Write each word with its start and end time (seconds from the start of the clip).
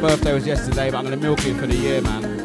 birthday 0.00 0.32
was 0.32 0.46
yesterday, 0.46 0.90
but 0.90 0.98
I'm 0.98 1.04
going 1.04 1.18
to 1.18 1.22
milk 1.22 1.44
it 1.44 1.54
for 1.54 1.66
the 1.66 1.74
year, 1.74 2.00
man. 2.00 2.37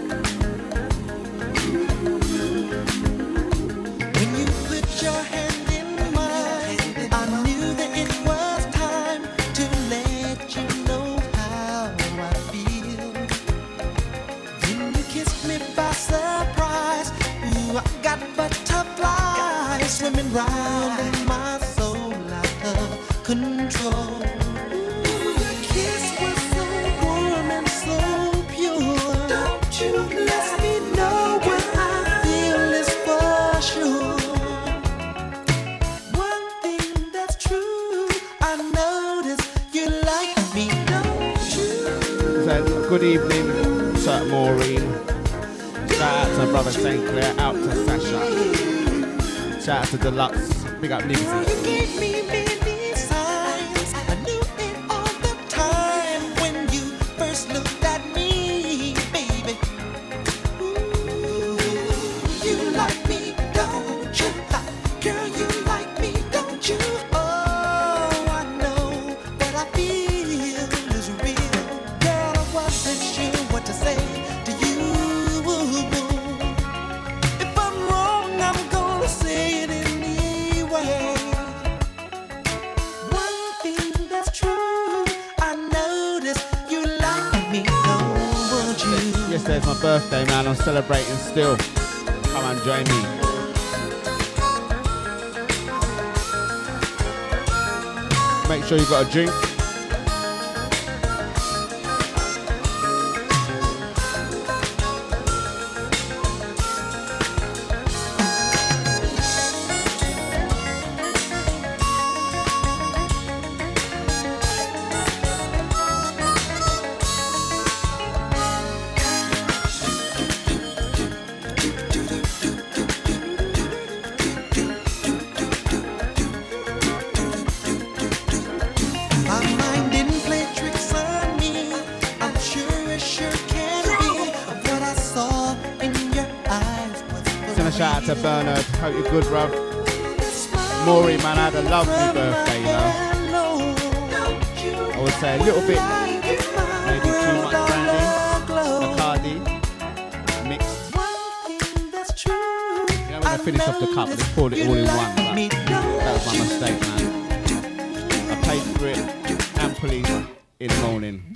properly 159.84 160.28
in 160.62 160.70
the 160.70 160.82
morning. 160.88 161.36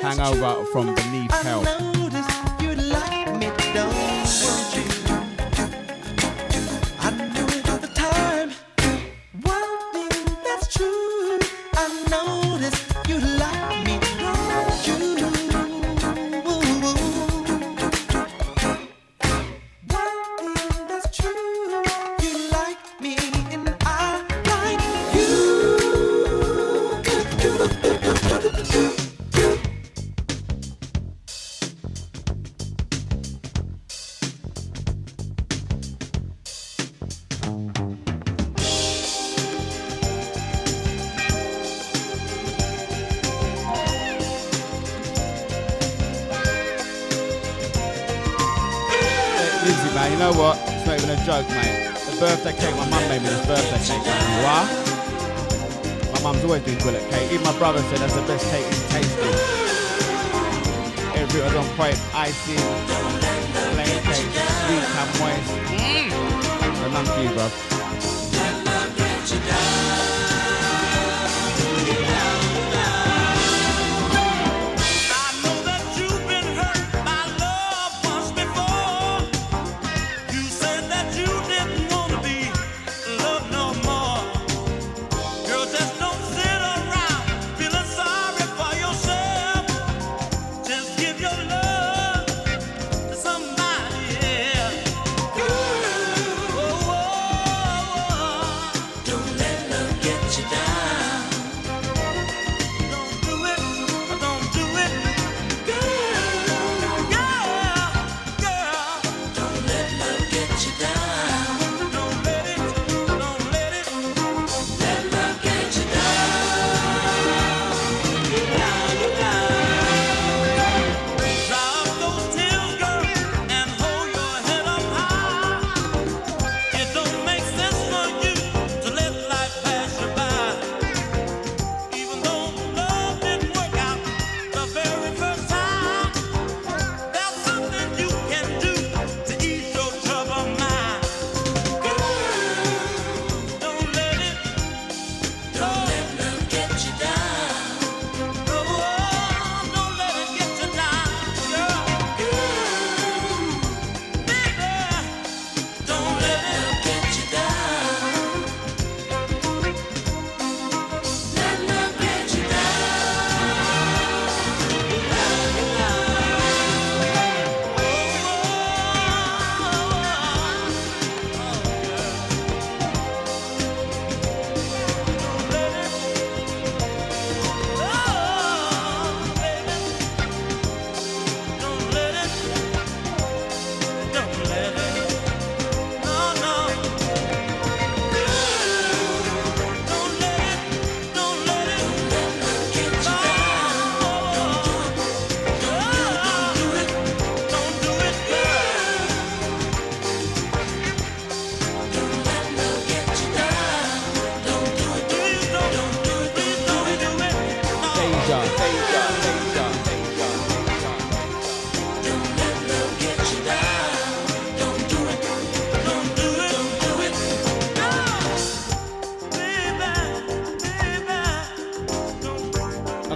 Hangover 0.00 0.66
from 0.66 0.94
beneath 0.94 1.32
hell. 1.42 2.37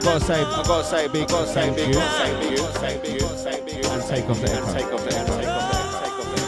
Gotta 0.03 0.25
say, 0.25 0.43
I 0.43 0.63
gotta 0.65 0.85
say 0.85 1.09
big, 1.09 1.29
gotta 1.29 1.47
say 1.47 1.71
big, 1.75 1.95
gotta 1.95 2.19
say 2.19 2.41
big, 2.41 2.59
gotta 2.59 2.79
say 2.79 3.01
big, 3.01 3.21
gotta 3.21 3.39
say 3.39 3.61
big, 3.65 3.85
and 3.85 4.03
take 4.03 4.29
off 4.29 4.41
the 4.41 4.51
echo. 4.51 4.73
Take 4.73 4.93
off 4.93 5.05
the 5.05 5.15
echo. 5.17 5.39
Take 5.39 5.49
off 5.49 5.61
the 5.61 5.77
echo. 5.77 6.01
Take 6.01 6.09
off 6.09 6.33
the 6.33 6.41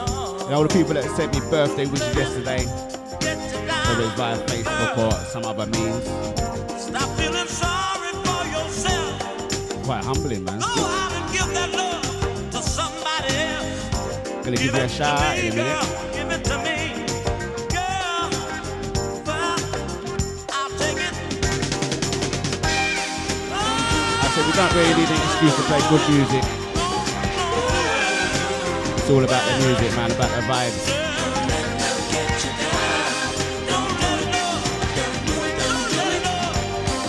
echo. 0.00 0.46
And 0.46 0.54
all 0.54 0.62
the 0.62 0.68
people 0.68 0.94
that 0.94 1.04
sent 1.16 1.34
me 1.34 1.40
birthday 1.50 1.86
wishes 1.86 2.14
yesterday, 2.14 2.64
whether 3.88 4.04
it's 4.04 4.14
via 4.14 4.36
Facebook 4.46 4.98
or 4.98 5.12
some 5.26 5.44
other 5.44 5.66
means. 5.66 6.04
Stop 6.80 7.08
feeling 7.18 7.46
sorry 7.48 8.12
for 8.22 8.44
yourself. 8.46 9.84
Quite 9.84 10.04
humbling, 10.04 10.44
man. 10.44 10.60
Go 10.60 10.66
out 10.66 11.12
and 11.12 11.32
give 11.32 11.48
that 11.54 11.72
love 11.74 12.50
to 12.52 12.62
somebody 12.62 13.34
else. 13.34 14.44
Gonna 14.44 14.56
give 14.56 14.74
you 14.74 14.80
a 14.80 14.88
shout 14.88 15.38
in 15.38 15.52
a 15.52 15.54
minute. 15.56 16.11
We 24.52 24.58
don't 24.58 24.74
really 24.74 24.94
need 25.00 25.08
an 25.08 25.16
excuse 25.16 25.56
to 25.56 25.62
play 25.62 25.80
good 25.88 26.10
music. 26.10 26.44
It's 28.98 29.08
all 29.08 29.24
about 29.24 29.42
the 29.48 29.66
music, 29.66 29.96
man, 29.96 30.10
about 30.10 30.28
the 30.28 30.42
vibes. 30.42 30.88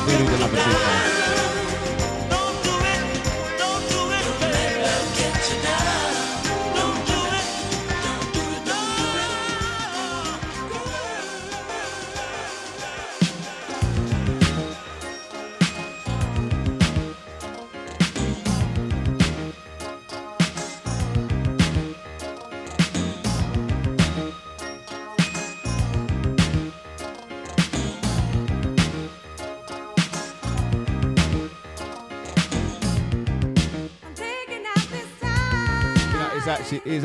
We 0.08 0.24
need 0.24 0.34
another 0.36 0.56
drink. 0.56 1.13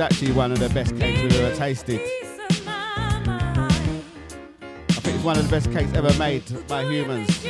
It's 0.01 0.15
actually 0.15 0.31
one 0.31 0.53
of 0.53 0.61
the 0.61 0.69
best 0.69 0.97
cakes 0.97 1.21
we've 1.21 1.41
ever 1.41 1.57
tasted. 1.57 2.01
I 2.69 3.69
think 5.01 5.17
it's 5.17 5.25
one 5.25 5.37
of 5.37 5.43
the 5.43 5.51
best 5.51 5.73
cakes 5.73 5.93
ever 5.95 6.17
made 6.17 6.45
by 6.69 6.85
humans. 6.85 7.45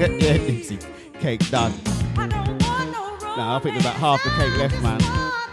yeah. 0.00 0.38
Cake 1.20 1.50
done. 1.50 1.72
Nah, 2.16 3.56
I 3.56 3.60
think 3.60 3.74
there's 3.74 3.84
about 3.84 3.96
half 3.96 4.22
the 4.22 4.30
cake 4.30 4.56
left, 4.56 4.80
man. 4.82 5.43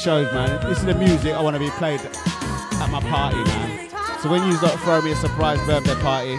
shows, 0.00 0.32
man. 0.32 0.66
This 0.66 0.78
is 0.78 0.86
the 0.86 0.94
music 0.94 1.34
I 1.34 1.42
want 1.42 1.56
to 1.56 1.60
be 1.60 1.68
played 1.72 2.00
at 2.00 2.88
my 2.90 3.00
party, 3.00 3.36
man. 3.36 3.90
So 4.22 4.30
when 4.30 4.46
you 4.46 4.56
throw 4.56 5.02
me 5.02 5.12
a 5.12 5.16
surprise 5.16 5.58
birthday 5.66 5.94
party, 5.96 6.38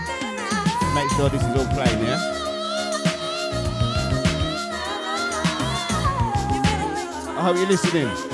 make 0.95 1.07
sure 1.11 1.29
this 1.29 1.43
is 1.43 1.55
all 1.55 1.67
playing, 1.71 2.03
yeah? 2.03 2.17
I 7.37 7.41
hope 7.43 7.57
you're 7.57 7.67
listening. 7.67 8.30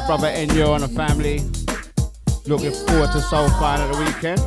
To 0.00 0.06
brother 0.06 0.28
Enyo 0.28 0.74
and 0.74 0.84
the 0.84 0.88
family. 0.88 1.40
Looking 2.46 2.72
forward 2.72 3.10
to 3.12 3.20
Soul 3.20 3.48
Fine 3.50 3.80
at 3.80 3.92
the 3.92 3.98
weekend. 3.98 4.40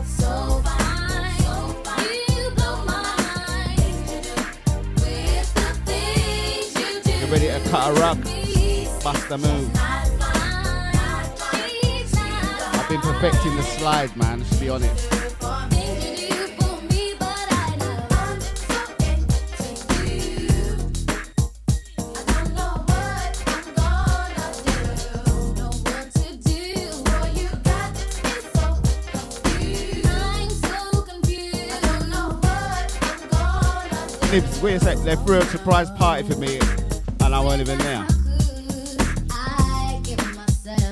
Get 7.05 7.29
ready 7.29 7.47
to 7.47 7.69
cut 7.69 7.89
a 7.89 7.93
rug, 7.99 8.23
bust 9.03 9.31
a 9.31 9.37
move. 9.37 9.69
I've 12.73 12.89
been 12.89 13.01
perfecting 13.01 13.55
the 13.55 13.63
slide, 13.63 14.15
man. 14.15 14.39
Let's 14.39 14.55
be 14.57 14.69
honest. 14.69 15.10
Wait 34.61 34.75
a 34.75 34.79
sec. 34.79 34.97
They 34.99 35.15
threw 35.15 35.39
a 35.39 35.45
surprise 35.45 35.89
party 35.91 36.27
for 36.27 36.37
me, 36.37 36.59
and 37.21 37.35
I 37.35 37.39
wasn't 37.39 37.67
even 37.67 37.77
there. 37.79 38.05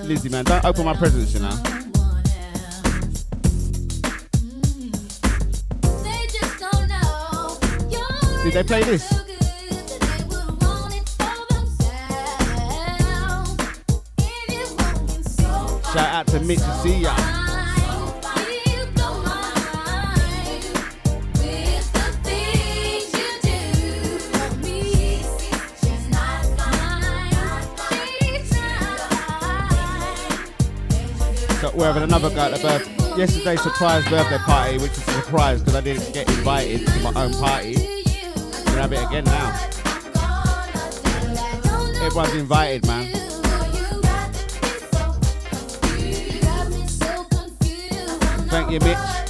Lizzie, 0.05 0.29
man, 0.29 0.43
don't 0.45 0.65
open 0.65 0.85
my 0.85 0.95
presents, 0.95 1.33
you 1.33 1.41
know. 1.41 1.55
Did 8.43 8.53
they 8.53 8.63
play 8.63 8.83
this? 8.83 9.07
Shout 15.93 15.97
out 15.97 16.27
to 16.27 16.39
Mitch 16.41 16.59
to 16.59 17.38
So 31.59 31.69
we're 31.75 31.87
having 31.87 32.03
another 32.03 32.29
go 32.29 32.37
at 32.37 32.53
the 32.53 32.59
birth. 32.59 33.17
Yesterday's 33.17 33.61
surprise 33.61 34.07
birthday 34.07 34.37
party, 34.37 34.77
which 34.77 34.93
is 34.93 35.05
a 35.05 35.11
surprise 35.11 35.59
because 35.59 35.75
I 35.75 35.81
didn't 35.81 36.13
get 36.13 36.29
invited 36.29 36.87
to 36.87 36.99
my 37.01 37.21
own 37.21 37.33
party. 37.33 37.75
We're 38.67 38.79
have 38.79 38.93
it 38.93 39.03
again 39.03 39.25
now. 39.25 39.69
Everyone's 42.01 42.35
invited, 42.35 42.87
man. 42.87 43.11
Thank 48.47 48.71
you, 48.71 48.79
Mitch. 48.79 49.28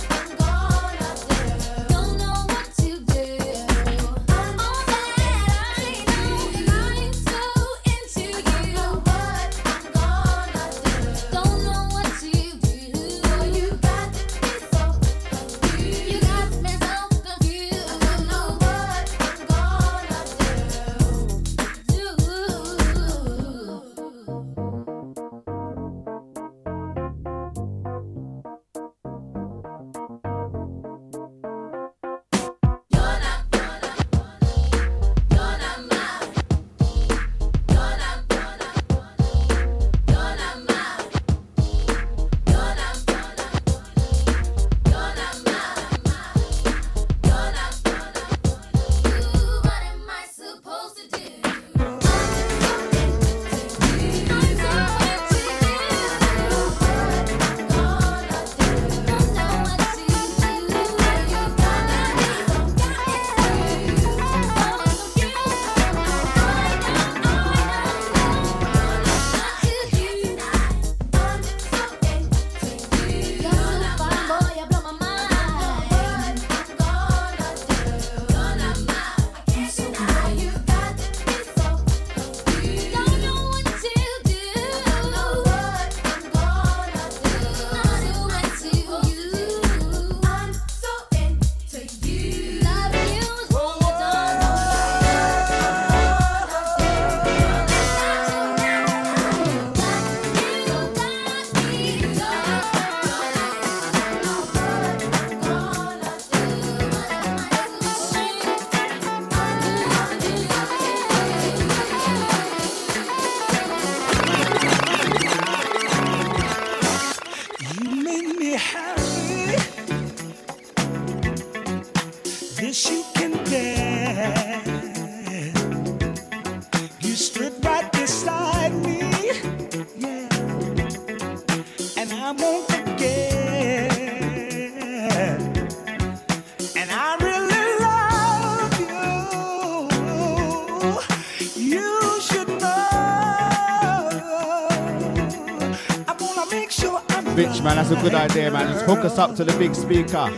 That's 147.89 148.01
a 148.01 148.03
good 148.03 148.13
idea, 148.13 148.51
man. 148.51 148.71
Just 148.71 148.85
hook 148.85 148.99
us 148.99 149.17
up 149.17 149.35
to 149.35 149.43
the 149.43 149.57
big 149.57 149.73
speaker. 149.73 150.29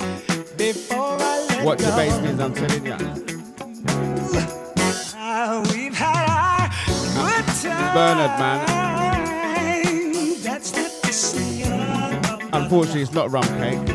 Watch 1.65 1.79
the 1.79 1.91
bass 1.97 2.17
means, 2.21 2.39
I'm 2.39 2.53
telling 2.53 2.85
ya. 2.85 2.95
Uh, 5.17 5.61
Bernard, 7.93 8.39
man. 8.39 8.59
Unfortunately, 12.53 13.01
it's 13.01 13.11
not 13.11 13.29
rum 13.29 13.43
cake. 13.43 13.85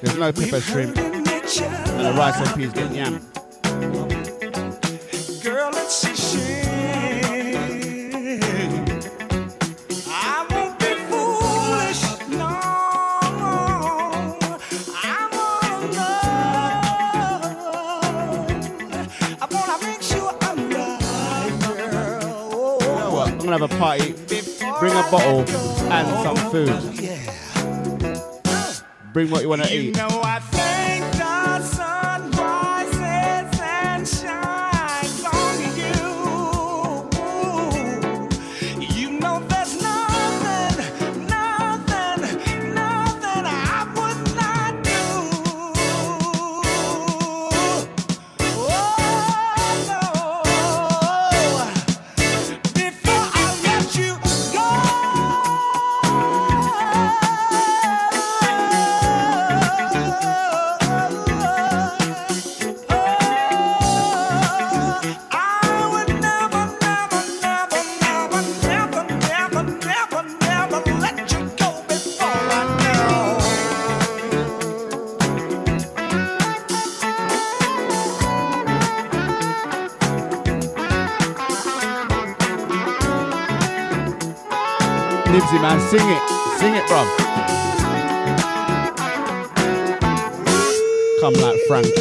There's 0.00 0.18
no 0.18 0.32
pepper 0.32 0.60
shrimp. 0.60 0.98
And 0.98 1.24
the 1.24 2.14
rice 2.16 2.40
and 2.40 2.56
peas, 2.56 2.72
yam. 2.92 3.22
bottle 25.10 25.40
and 25.90 26.08
some 26.22 26.36
food. 26.50 26.68
Bring 29.12 29.30
what 29.30 29.42
you 29.42 29.48
want 29.48 29.64
to 29.64 29.74
eat. 29.74 29.96
sing 85.80 86.00
it. 86.02 86.22
Sing 86.58 86.74
it, 86.74 86.86
bro. 86.88 87.04
Come 91.20 91.34
like 91.34 91.58
Frank 91.66 91.97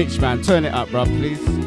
Mitch, 0.00 0.18
man, 0.18 0.40
turn 0.40 0.64
it 0.64 0.72
up, 0.72 0.88
bro, 0.88 1.04
please. 1.04 1.59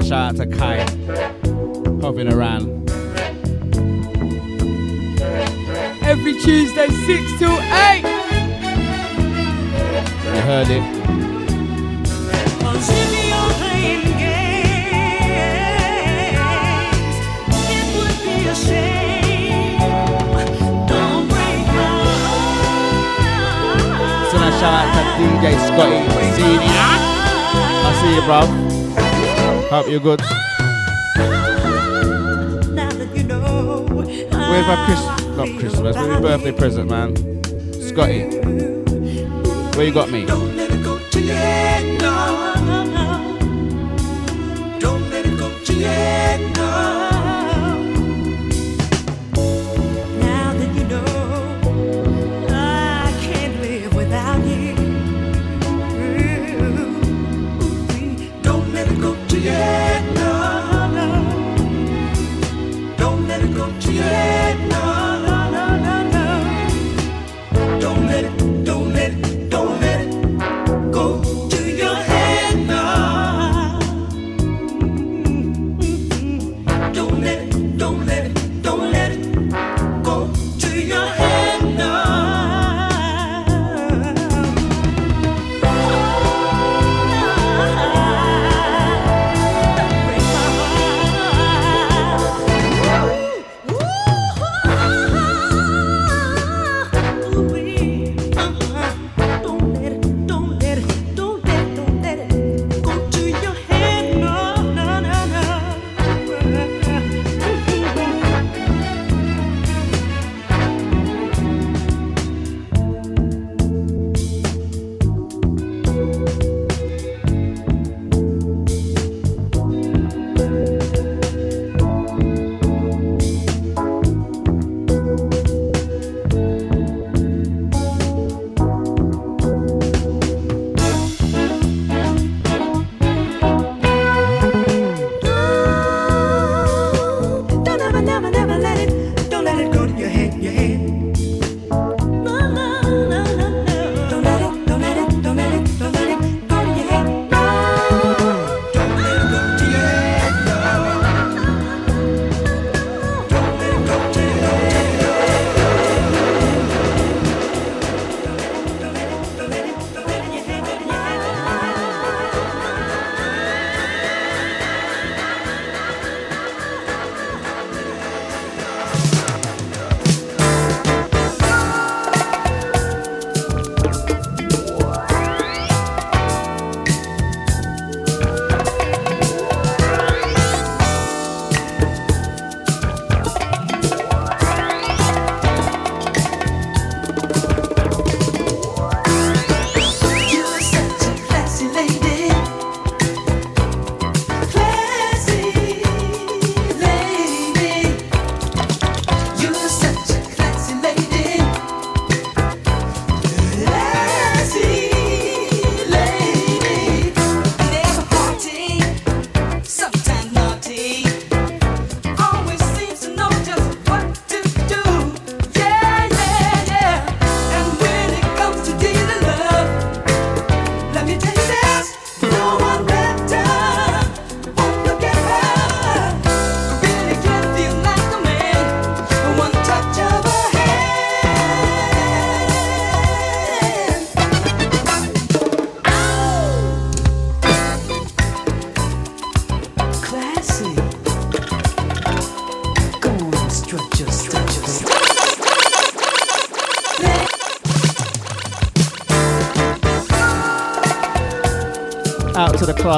a 0.00 0.04
shout 0.04 0.30
out 0.30 0.36
to 0.36 0.46
Kai 0.46 0.78
hovering 2.00 2.32
around. 2.32 2.90
Every 6.02 6.34
Tuesday, 6.40 6.88
6 6.88 7.38
to 7.40 7.46
8. 7.46 8.02
You 10.24 10.40
heard 10.42 10.70
it. 10.70 11.00
shout 24.58 24.74
out 24.74 24.92
to 24.92 25.00
DJ 25.24 25.56
Scotty 25.68 26.00
See 26.36 26.52
you, 26.52 26.60
I'll 27.82 27.94
see 28.02 28.14
you, 28.14 28.22
bro. 28.26 28.59
Hope 29.70 29.88
you're 29.88 30.00
good. 30.00 30.20
Where's 30.20 30.30
my 34.66 34.84
Christmas? 34.84 35.36
Not 35.36 35.48
Christmas, 35.60 35.96
but 35.96 36.08
my 36.08 36.20
birthday 36.20 36.50
present, 36.50 36.90
man. 36.90 37.14
Scotty, 37.74 38.24
where 39.76 39.86
you 39.86 39.94
got 39.94 40.10
me? 40.10 40.26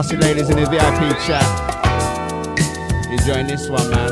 nasty 0.02 0.16
ladies 0.16 0.50
in 0.50 0.56
the 0.56 0.66
VIP 0.68 1.16
chat. 1.24 1.46
Enjoying 3.08 3.46
this 3.46 3.68
one, 3.68 3.88
man. 3.90 4.10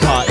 party 0.00 0.23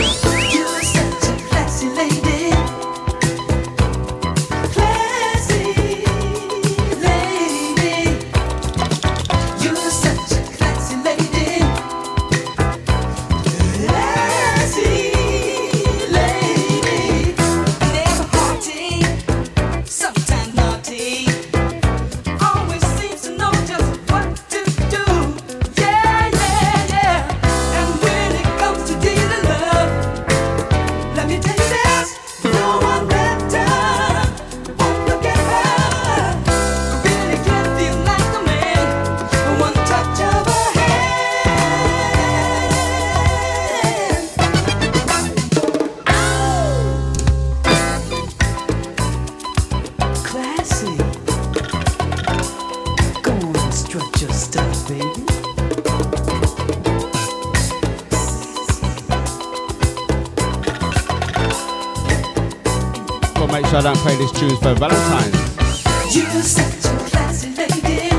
tunes 64.48 64.60
for 64.60 64.74
Valentine's. 64.76 66.16
You 66.16 66.26
such 66.42 66.86
a 66.86 67.10
classy 67.10 67.50
lady. 67.56 68.10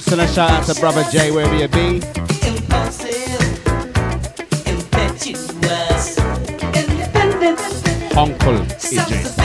Send 0.00 0.22
a 0.22 0.26
shout 0.28 0.50
out 0.50 0.64
to 0.64 0.80
brother 0.80 1.04
Jay 1.12 1.30
wherever 1.30 1.54
you 1.54 1.68
be. 1.68 2.17
Uncle 8.18 8.66
AJ. 8.82 9.37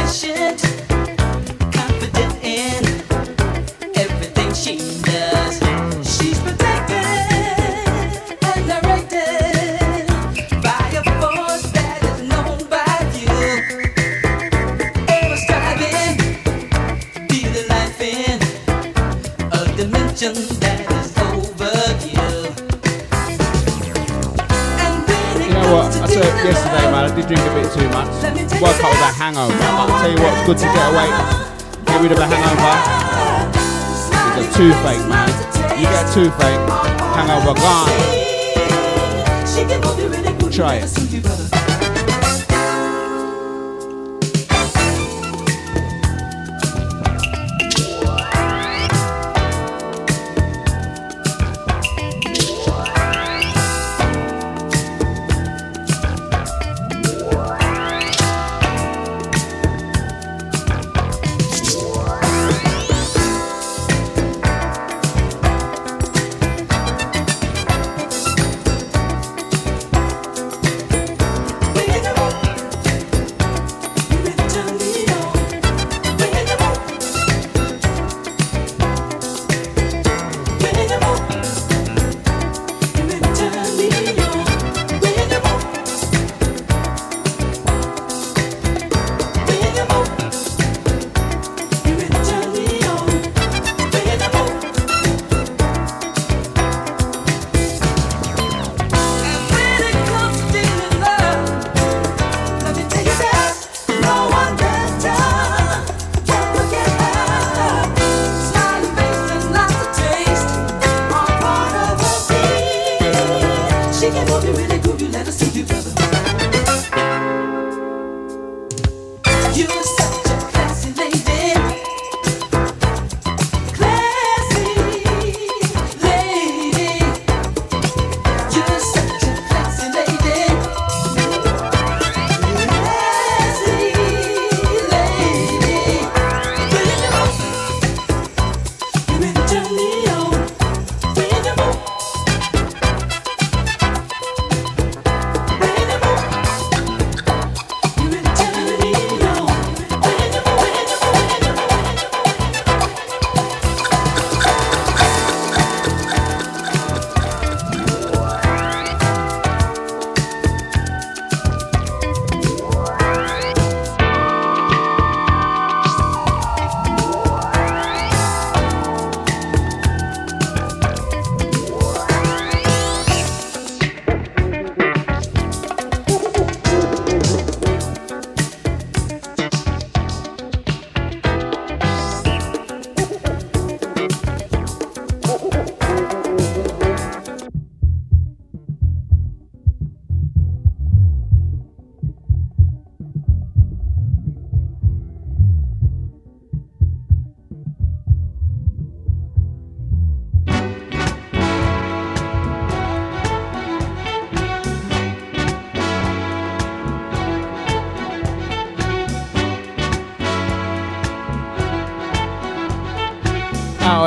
good 30.46 30.58
to 30.58 30.66
get 30.66 30.92
away, 30.92 31.08
get 31.86 32.02
rid 32.02 32.12
of 32.12 32.18
a 32.20 32.26
hangover. 32.26 32.76
It's 34.38 34.48
a 34.48 34.58
toothache, 34.58 35.08
man. 35.08 35.30
You 35.80 35.86
get 35.86 36.04
a 36.04 36.14
toothache, 36.14 36.70
hangover 37.16 37.54
gone. 37.54 37.90
Try 40.52 40.76
it. 40.84 41.23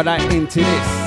that 0.06 0.32
into 0.32 0.60
this. 0.60 1.05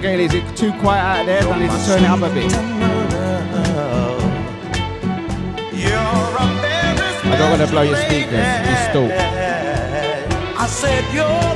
can't 0.00 0.30
get 0.30 0.34
it 0.34 0.56
too 0.56 0.72
quiet 0.80 1.20
out 1.20 1.26
there? 1.26 1.42
I 1.48 1.58
need 1.58 1.70
to 1.70 1.86
turn 1.86 2.04
it 2.04 2.10
up 2.10 2.20
a 2.20 2.28
bit. 2.34 2.52
I 7.24 7.36
don't 7.38 7.50
want 7.50 7.62
to 7.62 7.68
blow 7.68 7.82
your 7.82 7.96
speakers. 7.96 8.32
It's 8.32 8.88
still. 8.88 9.10
I 10.58 10.66
said 10.66 11.04
you're 11.14 11.55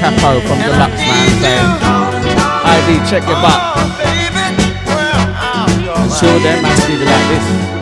Capo 0.00 0.40
from 0.40 0.58
Deluxe 0.60 0.96
Man 0.96 1.28
saying, 1.42 1.72
ID, 2.64 2.88
check 3.10 3.22
your 3.28 3.36
butt. 3.42 3.60
Show 6.18 6.38
them, 6.38 6.64
I 6.64 6.74
they 6.74 6.92
you 6.94 7.04
like 7.04 7.28
this. 7.28 7.80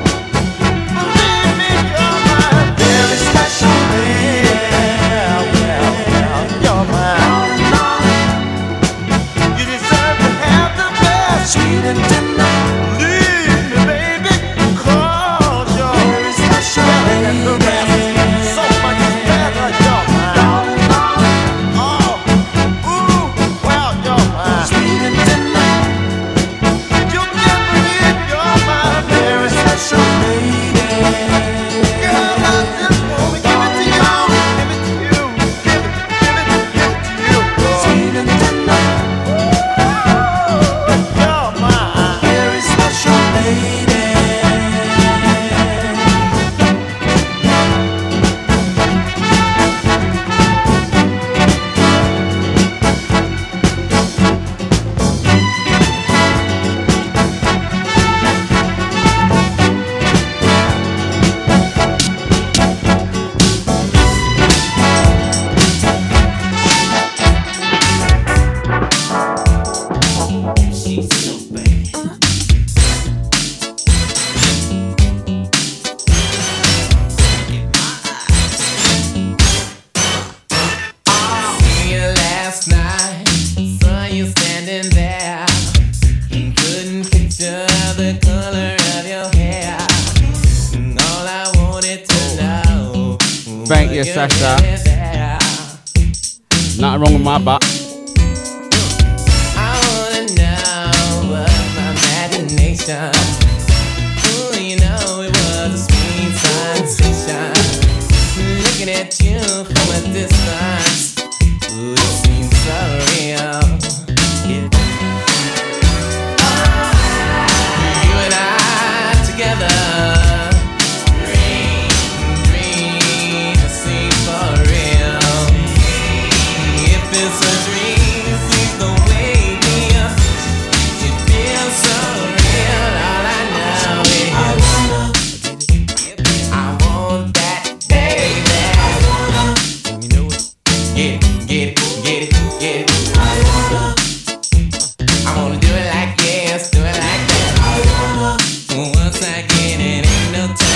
It 149.80 150.04
ain't 150.04 150.32
no 150.32 150.54
time. 150.56 150.67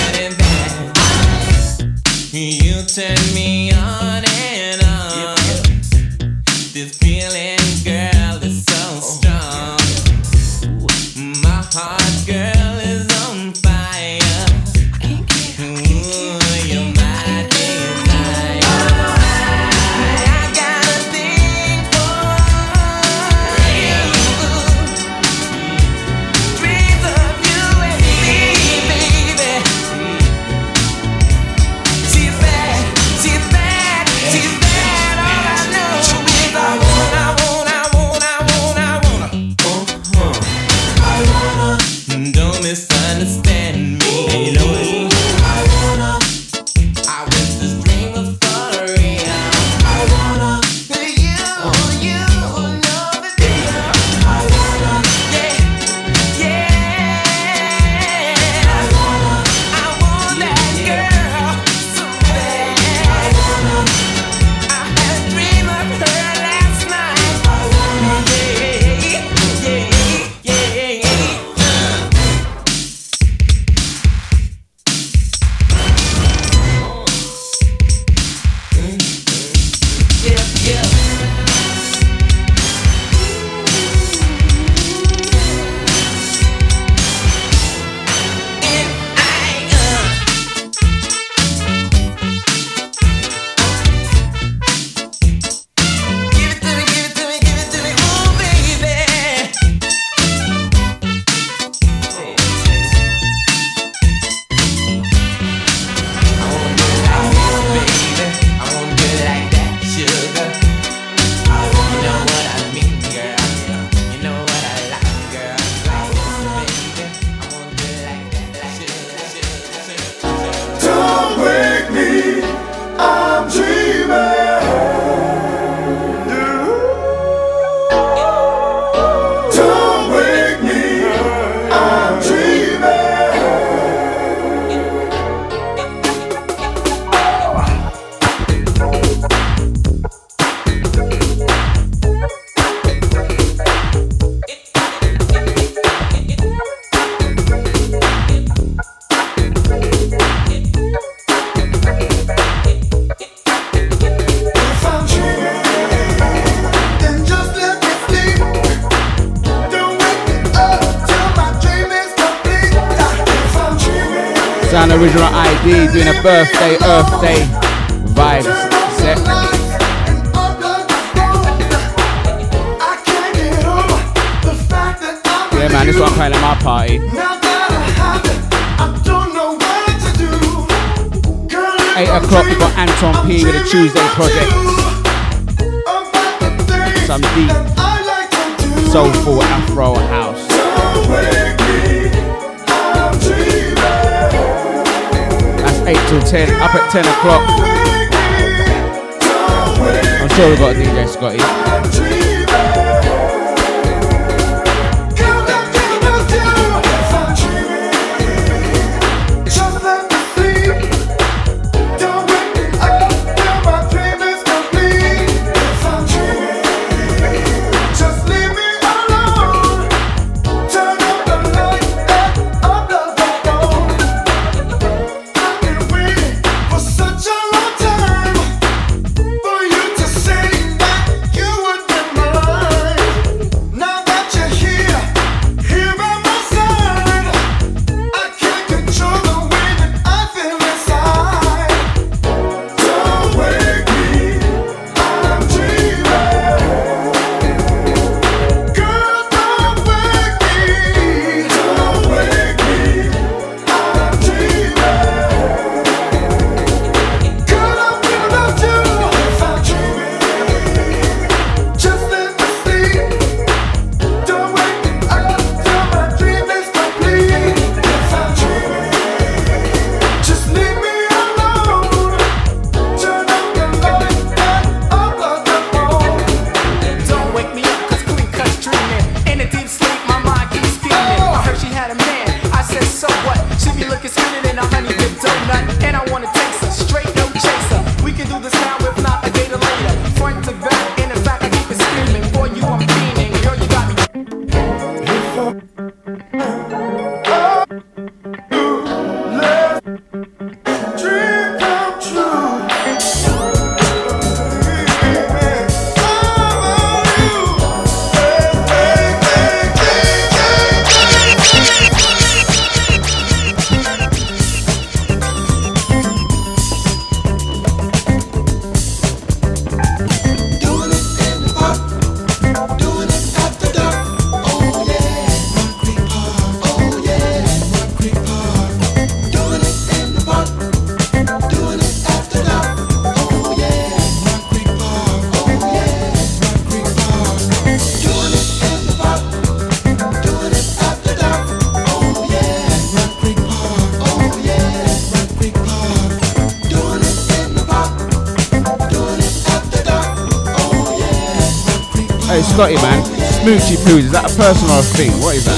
Moochie 353.73 353.85
Poos, 353.85 354.03
is 354.05 354.11
that 354.11 354.31
a 354.31 354.35
person 354.35 354.69
or 354.69 354.79
a 354.79 354.83
thing? 354.83 355.11
What 355.21 355.35
is 355.35 355.45
that? 355.45 355.57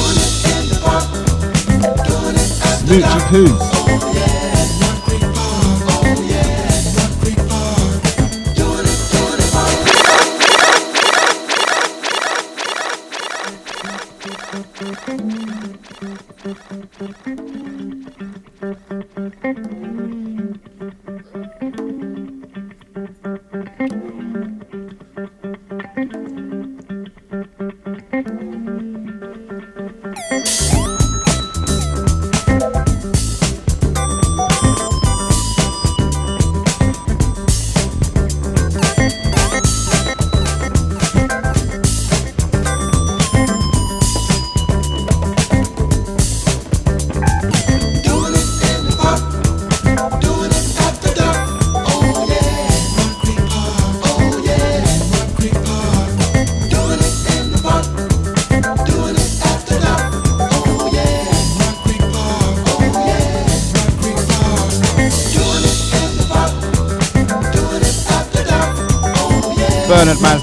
Moochie 2.87 3.19
Poos. 3.29 3.74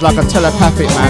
like 0.03 0.17
a 0.17 0.29
telepathic 0.29 0.89
man. 0.89 1.02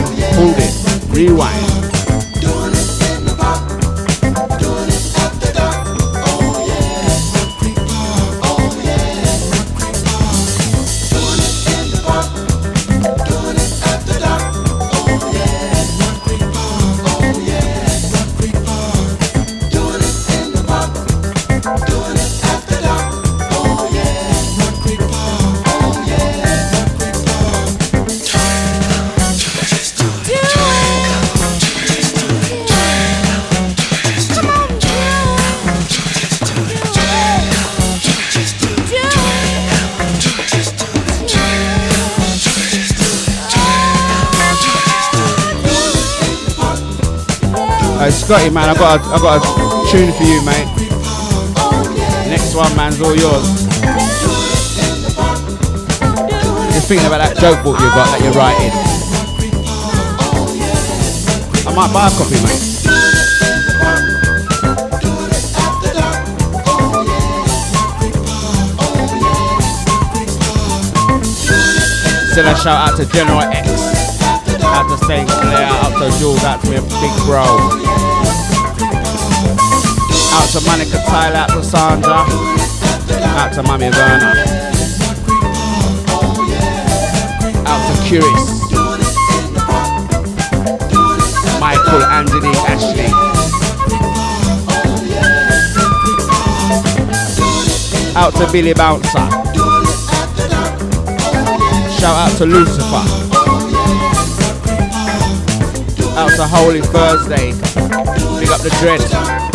Hey, 48.33 48.49
Scotty, 48.49 48.55
man, 48.55 48.70
I 48.70 48.74
got 48.74 48.99
a, 48.99 49.05
I 49.12 49.18
got 49.18 49.37
a 49.37 49.91
tune 49.93 50.11
for 50.11 50.24
you, 50.24 50.41
mate. 50.47 50.64
Next 52.30 52.55
one, 52.55 52.74
man's 52.74 52.99
all 53.03 53.14
yours. 53.14 53.45
Just 56.72 56.89
thinking 56.89 57.07
about 57.07 57.20
that 57.20 57.37
joke 57.39 57.62
book 57.62 57.78
you've 57.78 57.93
got 57.93 58.09
that 58.09 58.24
you're 58.24 58.33
writing. 58.33 58.72
I 61.68 61.74
might 61.76 61.93
buy 61.93 62.09
a 62.09 62.11
copy, 62.16 62.41
mate. 62.41 62.72
Send 72.33 72.49
a 72.49 72.57
shout 72.57 72.89
out 72.89 72.97
to 72.97 73.05
General 73.12 73.43
X, 73.43 73.68
out 74.64 74.89
to 74.89 74.97
St. 75.05 75.28
Clair, 75.28 75.68
out 75.68 75.93
to 76.01 76.18
Jules, 76.18 76.43
out 76.45 76.62
to 76.62 76.70
me 76.70 76.76
big 76.80 77.26
bro. 77.26 78.11
Out 80.35 80.49
to 80.49 80.61
Monica 80.66 80.99
Tyler, 81.07 81.37
out 81.37 81.51
to 81.51 81.62
Sandra, 81.62 82.24
out 83.37 83.53
to 83.53 83.62
Mummy 83.62 83.91
Verna. 83.91 84.33
Out 87.66 87.83
to 87.87 87.95
Curious. 88.09 88.62
Michael, 91.61 92.03
Anthony, 92.03 92.53
Ashley. 92.66 93.09
Out 98.16 98.35
to 98.35 98.51
Billy 98.51 98.72
Bouncer. 98.74 99.28
Shout 101.99 102.16
out 102.16 102.37
to 102.39 102.47
Lucifer. 102.47 103.05
Out 106.16 106.30
to 106.37 106.47
Holy 106.47 106.80
Thursday. 106.80 107.53
Big 108.41 108.49
up 108.49 108.61
the 108.61 108.74
dread. 108.80 109.51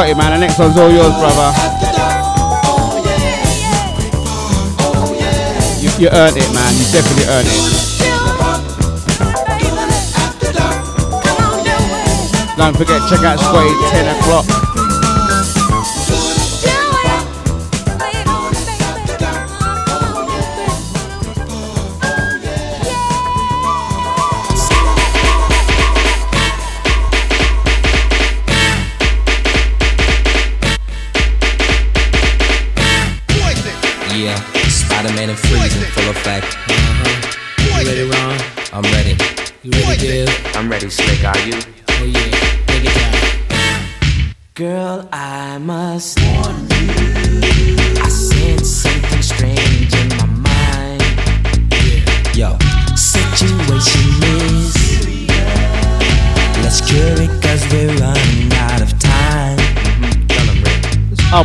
To 0.00 0.06
Scotty, 0.06 0.18
man. 0.18 0.32
The 0.32 0.46
next 0.46 0.58
one's 0.58 0.78
all 0.78 0.90
yours, 0.90 1.12
brother. 1.12 1.52
You, 5.78 5.90
you 6.00 6.08
earned 6.08 6.38
it, 6.38 6.54
man. 6.54 6.72
You 6.72 6.84
definitely 6.90 7.26
earned 7.28 7.46
it. 7.46 7.52
Don't 12.56 12.76
forget, 12.76 13.02
check 13.10 13.24
out 13.24 13.38
Scotty 13.38 13.74
10 13.90 14.16
o'clock. 14.16 14.59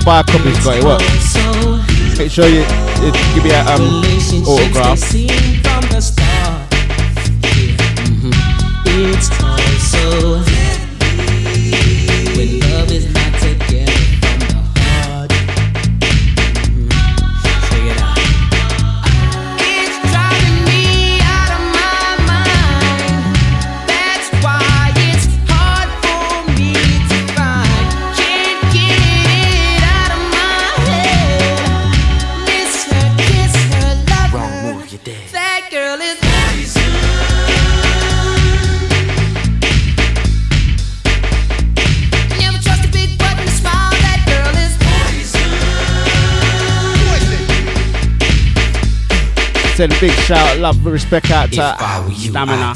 Buy 0.05 0.19
a 0.19 0.23
copy, 0.23 0.53
Scotty. 0.53 0.85
What? 0.85 1.01
Make 2.17 2.31
sure 2.31 2.47
you, 2.47 2.61
you 3.01 3.11
give 3.33 3.43
me 3.43 3.49
a 3.49 3.61
um, 3.65 4.05
autograph. 4.45 4.99
Start. 4.99 6.73
It's 8.87 9.29
Send 49.75 49.91
a 49.91 49.99
big 49.99 50.11
shout, 50.11 50.57
love, 50.59 50.85
respect 50.85 51.31
out 51.31 51.49
to 51.51 51.75
Stamina. 52.15 52.69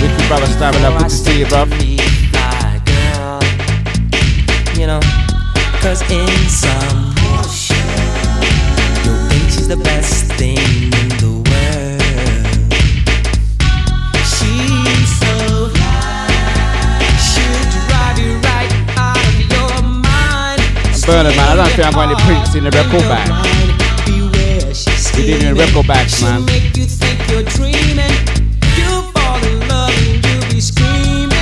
With 0.00 0.18
your 0.18 0.28
brother 0.28 0.46
Stamina, 0.46 0.96
good 0.96 1.08
to 1.08 1.10
see 1.10 1.40
you, 1.40 1.46
bro. 1.46 1.64
You 4.78 4.86
know, 4.86 5.00
cause 5.82 6.00
in 6.12 6.28
some 6.48 7.12
you 9.02 9.14
think 9.30 9.48
is 9.48 9.66
the 9.66 9.76
best 9.82 10.32
thing 10.34 10.58
in 10.58 11.08
the 11.18 11.42
world. 11.42 12.72
She's 14.22 15.10
so 15.18 15.34
fly, 15.74 17.02
she'll 17.18 17.66
drive 17.88 18.18
you 18.20 18.38
right 18.46 18.70
out 18.96 19.18
of 19.18 19.34
your 19.50 19.82
mind. 19.82 20.62
Bernard, 21.04 21.34
man, 21.34 21.48
I 21.48 21.56
don't 21.56 21.70
think 21.70 21.84
I'm 21.84 21.94
going 21.94 22.10
to 22.10 22.22
Prince 22.22 22.54
in 22.54 22.62
the 22.62 22.70
record 22.70 23.02
bag. 23.02 23.53
Beware, 25.24 25.40
she's 25.40 25.40
We 25.40 25.40
did 25.40 25.42
it 25.42 25.48
in 25.48 25.56
record 25.56 25.86
bags, 25.86 26.18
She'll 26.18 26.28
man. 26.28 26.44
make 26.44 26.76
you 26.76 26.84
think 26.84 27.16
you're 27.30 27.48
dreaming. 27.56 28.12
You'll 28.76 29.08
fall 29.16 29.40
in 29.40 29.68
love 29.68 29.96
and 29.96 30.20
you'll 30.20 30.48
be 30.52 30.60
screaming, 30.60 31.32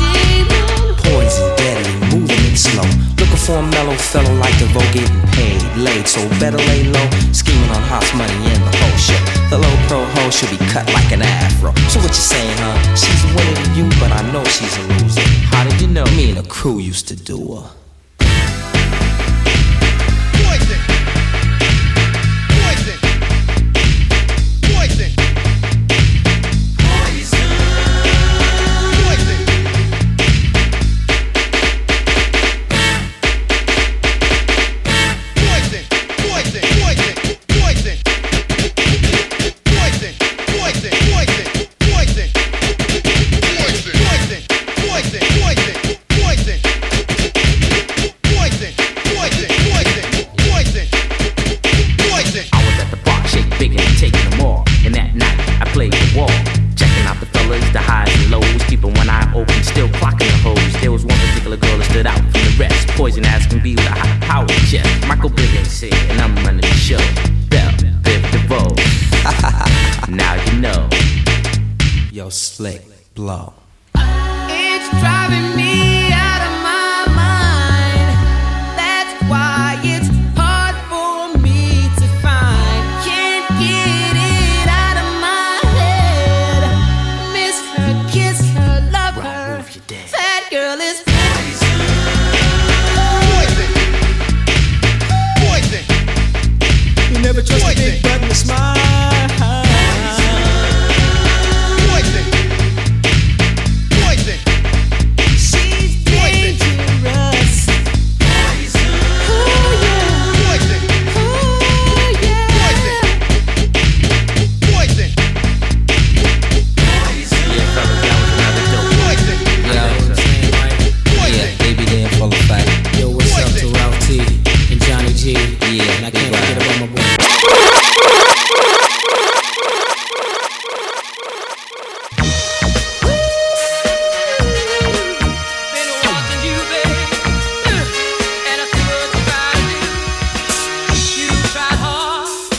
demon. 0.00 0.96
Poison, 1.04 1.48
deadly, 1.56 1.92
moving 2.16 2.44
it 2.48 2.56
slow. 2.56 2.88
Looking 3.20 3.36
for 3.36 3.56
a 3.60 3.66
mellow 3.76 3.96
fellow 3.96 4.32
like 4.40 4.56
DeVoe 4.58 4.80
getting 4.92 5.20
paid, 5.36 5.60
laid. 5.76 6.08
So 6.08 6.24
better 6.40 6.56
lay 6.56 6.84
low, 6.88 7.08
scheming 7.32 7.68
on 7.70 7.82
hot 7.84 8.08
money 8.16 8.32
and 8.48 8.62
the 8.64 8.72
whole 8.72 8.96
shit. 8.96 9.20
The 9.50 9.58
low 9.58 9.76
pro 9.88 10.04
hoe 10.16 10.30
should 10.30 10.50
be 10.50 10.60
cut 10.72 10.88
like 10.96 11.12
an 11.12 11.22
afro. 11.22 11.74
So 11.92 12.00
what 12.00 12.08
you 12.16 12.24
saying, 12.24 12.56
huh? 12.56 12.96
She's 12.96 13.22
winning 13.36 13.76
you, 13.76 13.86
but 14.00 14.12
I 14.12 14.24
know 14.32 14.44
she's 14.44 14.72
a 14.78 14.82
loser. 14.96 15.20
How 15.52 15.64
did 15.68 15.80
you 15.80 15.88
know? 15.88 16.04
Me 16.16 16.30
and 16.30 16.38
the 16.38 16.48
crew 16.48 16.78
used 16.78 17.08
to 17.08 17.16
do 17.16 17.36
her. 17.56 17.85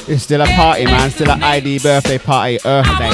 It's 0.10 0.24
still 0.24 0.42
a 0.42 0.46
party, 0.46 0.86
man. 0.86 1.12
Still 1.12 1.32
an 1.32 1.44
ID 1.44 1.80
birthday 1.80 2.18
party, 2.18 2.60
Earth 2.64 2.88
Day. 2.98 3.12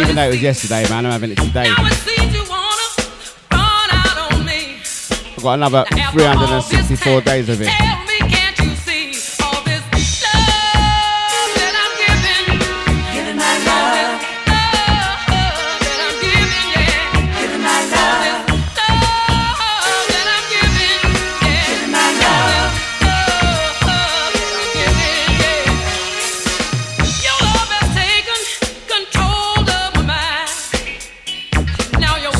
Even 0.00 0.16
though 0.16 0.24
it 0.24 0.30
was 0.30 0.42
yesterday, 0.42 0.88
man, 0.88 1.06
I'm 1.06 1.12
having 1.12 1.30
it 1.30 1.38
today. 1.38 1.72
I've 5.36 5.42
got 5.44 5.54
another 5.54 5.84
364 5.88 7.20
days 7.20 7.48
of 7.48 7.60
it. 7.62 7.97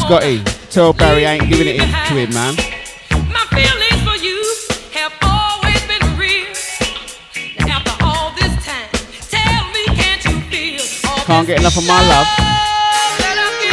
Scotty, 0.08 0.42
tell 0.70 0.94
Barry 0.94 1.26
I 1.26 1.34
ain't 1.34 1.50
giving 1.50 1.68
it 1.68 1.76
to 1.76 1.84
him, 1.84 2.32
man. 2.32 2.54
Can't 11.26 11.46
get 11.46 11.60
enough 11.60 11.76
of 11.76 11.86
my 11.86 12.00
love. 12.08 12.26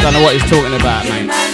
Don't 0.02 0.12
know 0.12 0.20
what 0.20 0.34
he's 0.34 0.42
talking 0.50 0.74
about, 0.78 1.08
mate. 1.08 1.45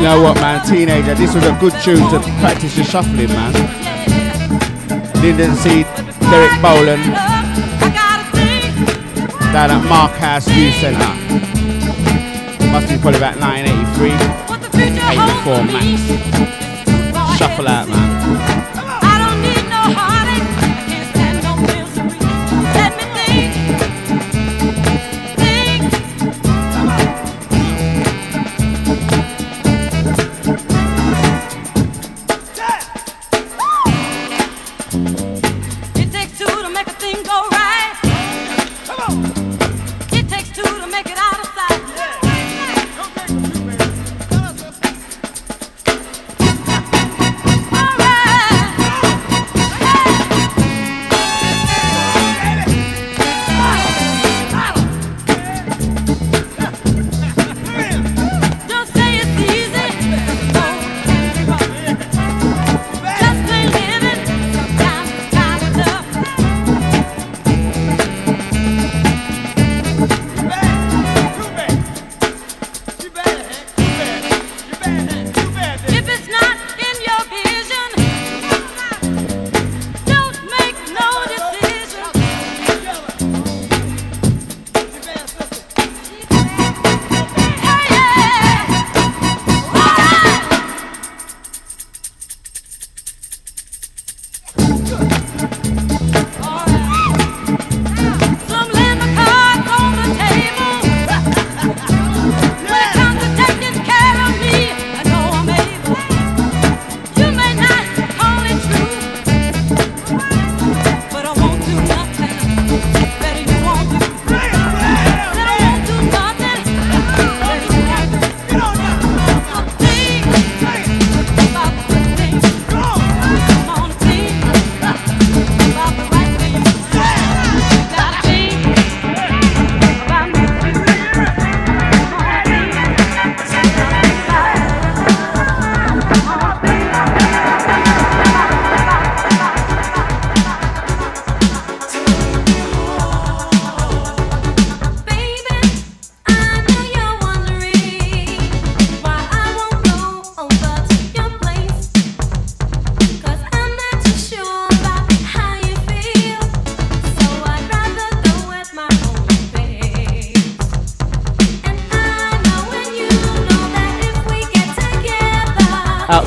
You 0.00 0.06
know 0.06 0.22
what, 0.22 0.36
man? 0.36 0.66
Teenager, 0.66 1.14
this 1.14 1.34
was 1.34 1.44
a 1.44 1.52
good 1.60 1.74
tune 1.82 2.08
to 2.08 2.20
practice 2.40 2.74
your 2.74 2.86
shuffling, 2.86 3.28
man. 3.28 3.52
Linden 5.20 5.54
C, 5.56 5.82
Derek 6.32 6.62
Boland, 6.62 7.04
down 9.52 9.70
at 9.70 9.84
Mark 9.90 10.12
House 10.12 10.48
Youth 10.48 10.74
Centre. 10.76 11.14
Must 12.72 12.88
be 12.88 12.96
probably 12.96 13.18
about 13.18 13.36
1983, 13.36 14.14
84 15.12 15.64
max. 15.68 17.38
Shuffle 17.38 17.68
out, 17.68 17.86
man. 17.90 18.09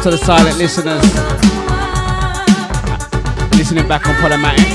To 0.03 0.11
the 0.11 0.17
silent 0.17 0.57
listeners. 0.57 1.01
Listening 3.57 3.87
back 3.87 4.05
on 4.05 4.15
Podomatic. 4.15 4.67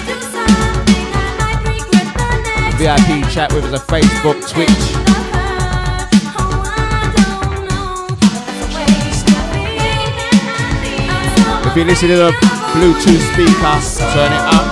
VIP 2.79 3.31
chat 3.31 3.53
with 3.53 3.65
us 3.67 3.73
on 3.75 3.87
Facebook, 3.87 4.41
Twitch. 4.49 4.69
If 11.67 11.77
you're 11.77 11.85
listening 11.85 12.13
to 12.13 12.29
a 12.29 12.33
Bluetooth 12.73 13.33
speaker, 13.35 14.15
turn 14.15 14.33
it 14.33 14.55
up. 14.55 14.68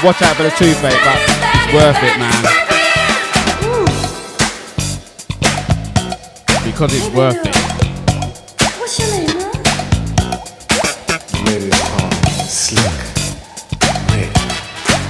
True. 0.00 0.08
Watch 0.08 0.22
out 0.22 0.36
for 0.36 0.42
the 0.44 0.50
toothache, 0.50 1.02
but 1.04 1.18
it's 1.54 1.72
worth 1.74 2.02
it, 2.02 2.18
man. 2.18 2.42
Because 6.64 6.94
it's 6.94 7.08
worth 7.14 7.36
it. 7.44 7.56
What's 8.78 8.98
your 8.98 9.08
name, 9.10 9.28
huh? 9.28 9.52
Maybe 11.44 11.66
it's 11.66 11.80
called 11.88 12.14
Slick. 12.48 13.00
Red. 14.10 14.30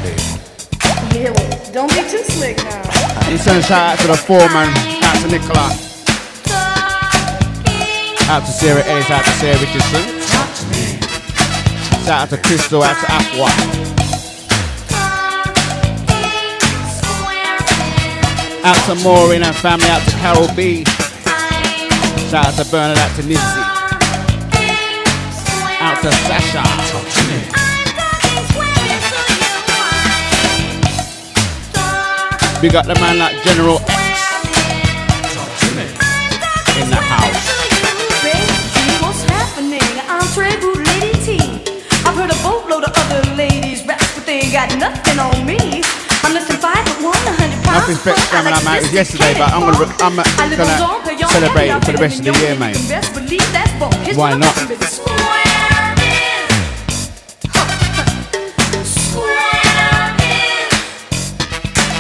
Baby. 0.03 0.22
Yeah, 1.14 1.30
well, 1.36 1.51
don't 1.72 1.91
be 1.91 2.03
too 2.09 2.24
slick 2.24 2.57
now. 2.59 2.82
And 3.28 3.38
send 3.41 3.59
a 3.59 3.62
shout 3.62 3.93
out 3.93 3.99
to 4.01 4.07
the 4.09 4.16
foreman, 4.16 4.68
out 5.05 5.16
to 5.22 5.28
Nicola, 5.28 5.70
out 8.28 8.43
to 8.45 8.53
Sarah 8.53 8.84
Ellis, 8.86 9.11
out 9.11 9.24
to 9.24 9.30
Sarah 9.32 9.59
Richardson. 9.61 10.20
Shout 12.05 12.22
out 12.22 12.28
to 12.30 12.38
Crystal, 12.38 12.82
out 12.82 12.97
to 12.97 13.12
Aqua. 13.12 13.89
Out 18.63 18.77
to 18.85 18.95
Maureen 19.03 19.43
and 19.43 19.57
family, 19.57 19.87
out 19.89 20.03
to 20.05 20.11
Carol 20.17 20.47
B. 20.55 20.85
Shout 22.29 22.45
out 22.45 22.55
to 22.61 22.71
Bernard, 22.71 22.99
out 22.99 23.17
to 23.17 23.23
Nizzy. 23.23 23.63
Out 25.81 25.97
to 26.03 26.13
Sasha. 26.29 26.61
Big 32.61 32.75
up 32.75 32.85
the 32.85 32.95
man 32.97 33.19
like 33.19 33.43
General 33.45 33.79
X. 33.89 34.21
In 36.77 36.91
the 36.91 36.97
house. 36.97 37.49
Baby, 38.23 38.45
what's 39.01 39.25
happening? 39.25 39.81
I'm 40.07 40.21
Lady 40.85 41.17
T. 41.25 41.41
I've 42.05 42.15
heard 42.15 42.31
a 42.31 42.43
boatload 42.43 42.85
of 42.85 42.93
other 42.95 43.35
ladies 43.37 43.87
rap, 43.87 43.99
but 44.15 44.27
they 44.27 44.41
ain't 44.41 44.53
got 44.53 44.69
nothing 44.79 45.19
on 45.19 45.47
me. 45.47 45.83
I'm 46.23 46.35
less 46.35 46.47
than 46.47 46.59
five 46.59 46.87
foot 46.87 47.03
one, 47.03 47.17
a 47.27 47.60
hundred 47.71 48.03
pounds. 48.03 48.05
Nothing 48.05 48.14
special 48.14 48.27
coming 48.31 48.53
out, 48.53 48.93
yesterday, 48.93 49.33
but 49.35 49.53
I'm 49.53 49.62
gonna, 49.62 49.87
I'm 50.03 50.16
gonna 50.16 51.29
celebrate 51.29 51.71
it 51.71 51.85
for 51.85 51.93
the 51.93 51.99
rest 51.99 52.18
of 52.18 52.25
the 52.27 52.33
year, 52.41 52.57
mate. 52.59 52.77
Why 54.16 54.35
not? 54.35 54.57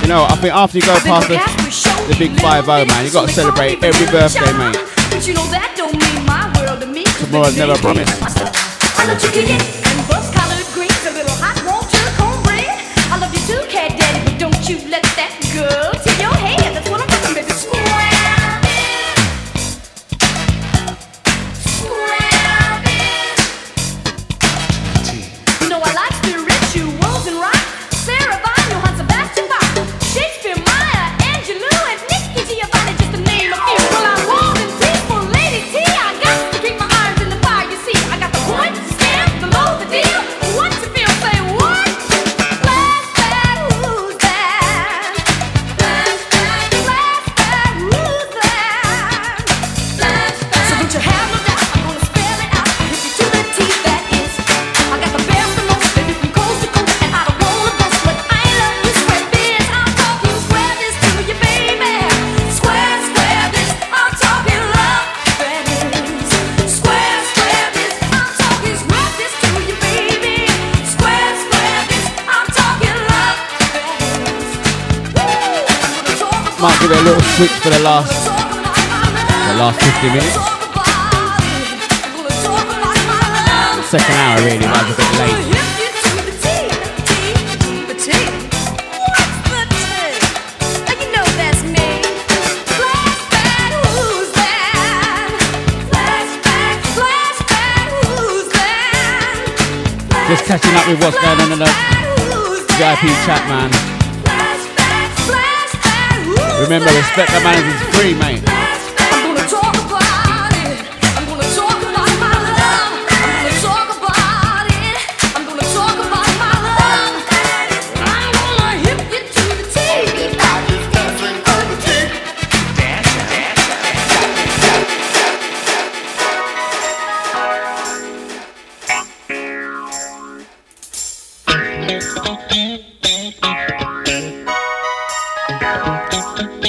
You 0.02 0.08
know, 0.08 0.24
I 0.24 0.34
think 0.36 0.54
after 0.54 0.78
you 0.78 0.82
go 0.82 0.98
past 1.00 1.28
the, 1.28 1.38
the 2.12 2.18
big 2.18 2.40
5 2.40 2.64
0, 2.64 2.84
man, 2.86 3.04
you 3.04 3.12
got 3.12 3.28
to 3.28 3.32
celebrate 3.32 3.82
every 3.84 4.06
birthday, 4.10 4.52
mate. 4.58 4.76
But 5.10 5.26
you 5.26 5.34
know 5.34 5.50
little 77.10 77.28
switch 77.34 77.50
for 77.50 77.70
the 77.70 77.78
last, 77.80 78.14
the 79.50 79.54
last 79.58 79.82
50 79.82 80.08
minutes. 80.14 80.36
Second 83.90 84.14
hour, 84.14 84.38
really, 84.46 84.58
that 84.58 84.86
was 84.86 84.94
a 84.94 85.02
bit 85.02 85.10
late. 85.18 85.50
Just 100.28 100.44
catching 100.44 100.74
up 100.76 100.86
with 100.86 101.02
what's 101.02 101.18
going 101.18 101.40
on 101.40 101.50
in 101.50 101.58
the 101.58 101.66
VIP 102.78 103.02
chat, 103.26 103.42
man. 103.48 103.99
Remember, 106.60 106.90
respect 106.92 107.32
the 107.32 107.40
man 107.40 107.64
is 107.64 107.96
free, 107.96 108.12
mate. 108.12 108.49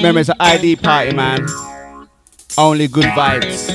Remember, 0.02 0.22
it's 0.22 0.30
an 0.30 0.36
ID 0.40 0.78
party, 0.78 1.16
man. 1.16 1.46
Only 2.58 2.88
good 2.88 3.06
vibes. 3.06 3.70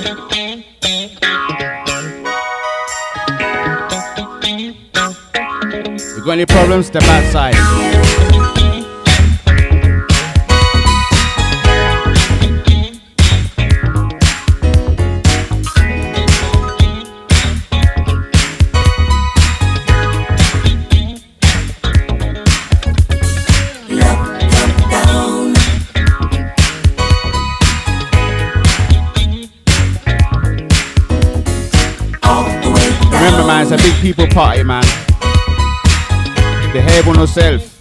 You 6.16 6.24
got 6.24 6.32
any 6.32 6.46
problems? 6.46 6.88
Step 6.88 7.04
outside. 7.04 7.85
yourself. 37.16 37.75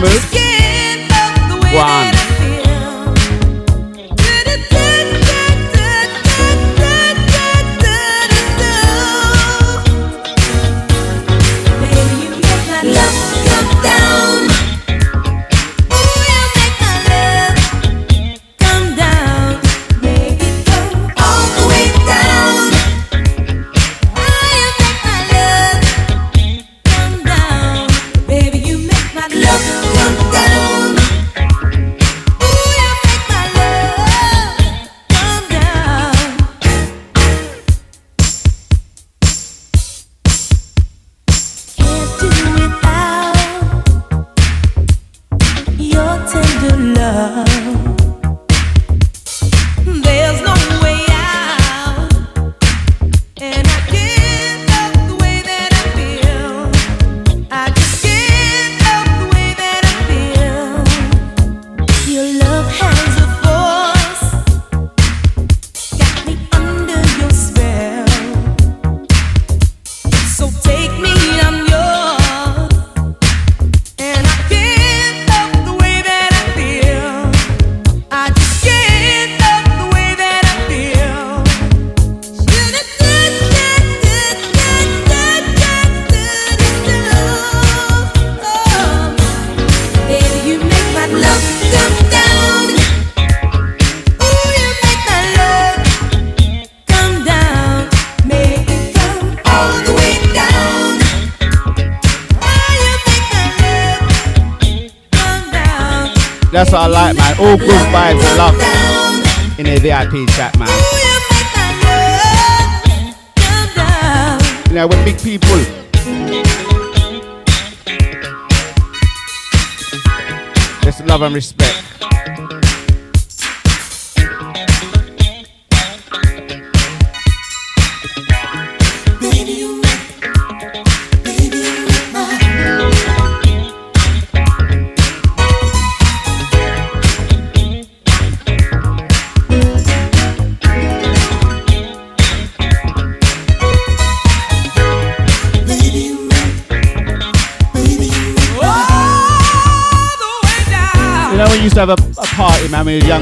mood. 0.00 0.35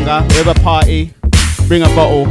banger. 0.04 0.26
We 0.28 0.34
have 0.36 0.48
a 0.48 0.54
party, 0.60 1.12
bring 1.66 1.82
a 1.82 1.88
bottle. 1.96 2.26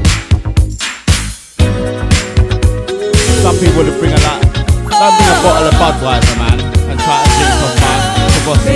Some 3.41 3.57
people 3.59 3.83
would 3.83 3.99
bring 3.99 4.13
a 4.13 4.21
lot. 4.21 4.41
Don't 4.43 5.13
bring 5.17 5.29
a 5.29 5.41
bottle 5.43 5.67
of 5.67 5.73
Budweiser, 5.75 6.37
man, 6.37 6.59
and 6.61 6.99
try 6.99 7.23
to 7.23 7.29
drink 7.33 7.53
some 7.59 7.75
uh, 7.81 7.93
my 8.45 8.55
To 8.55 8.73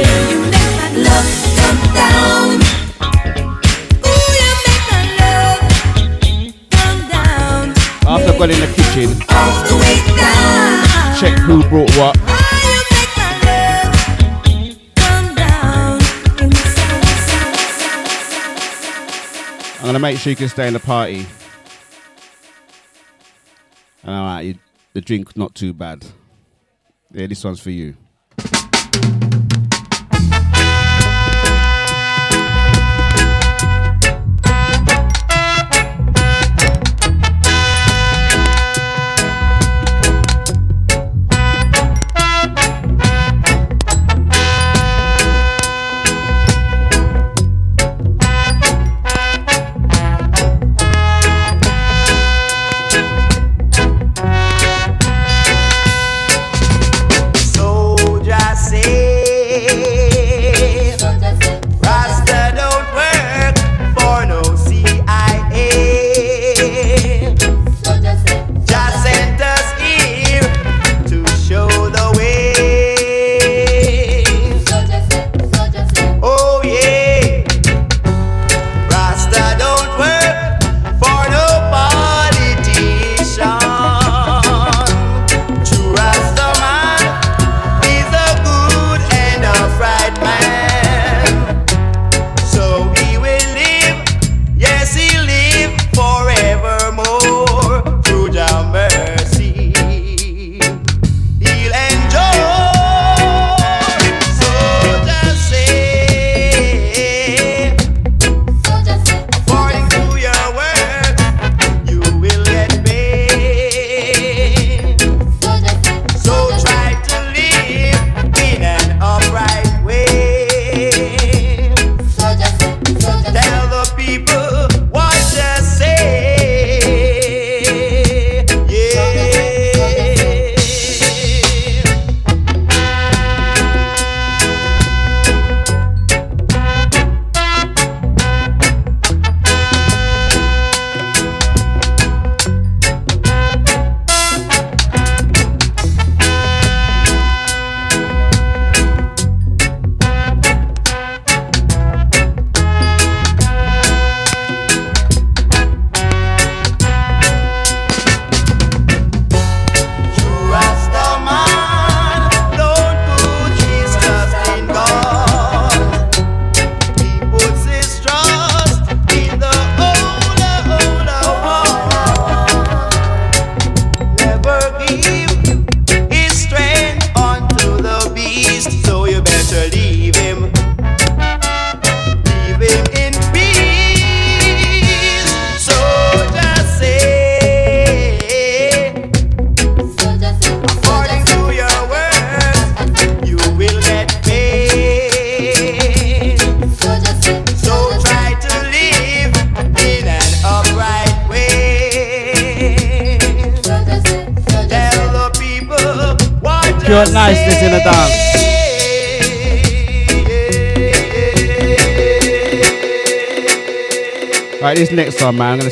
Love 0.99 1.27
come 1.57 1.79
After 8.09 8.31
I 8.31 8.37
got 8.37 8.49
in 8.49 8.59
the 8.59 8.67
kitchen, 8.73 9.09
Off 9.29 9.67
the 9.67 9.75
way 9.75 9.97
down. 10.15 11.17
check 11.19 11.37
who 11.39 11.55
brought 11.69 11.91
what. 11.97 12.36
I'm 19.87 19.93
going 19.93 20.01
to 20.01 20.05
make 20.05 20.17
sure 20.17 20.31
you 20.31 20.35
can 20.35 20.49
stay 20.49 20.67
in 20.67 20.73
the 20.73 20.81
party. 20.81 21.25
All 24.03 24.25
right, 24.25 24.59
the 24.91 24.99
drink 24.99 25.37
not 25.37 25.55
too 25.55 25.71
bad. 25.71 26.05
Yeah, 27.13 27.27
this 27.27 27.41
one's 27.41 27.61
for 27.61 27.71
you. 27.71 27.95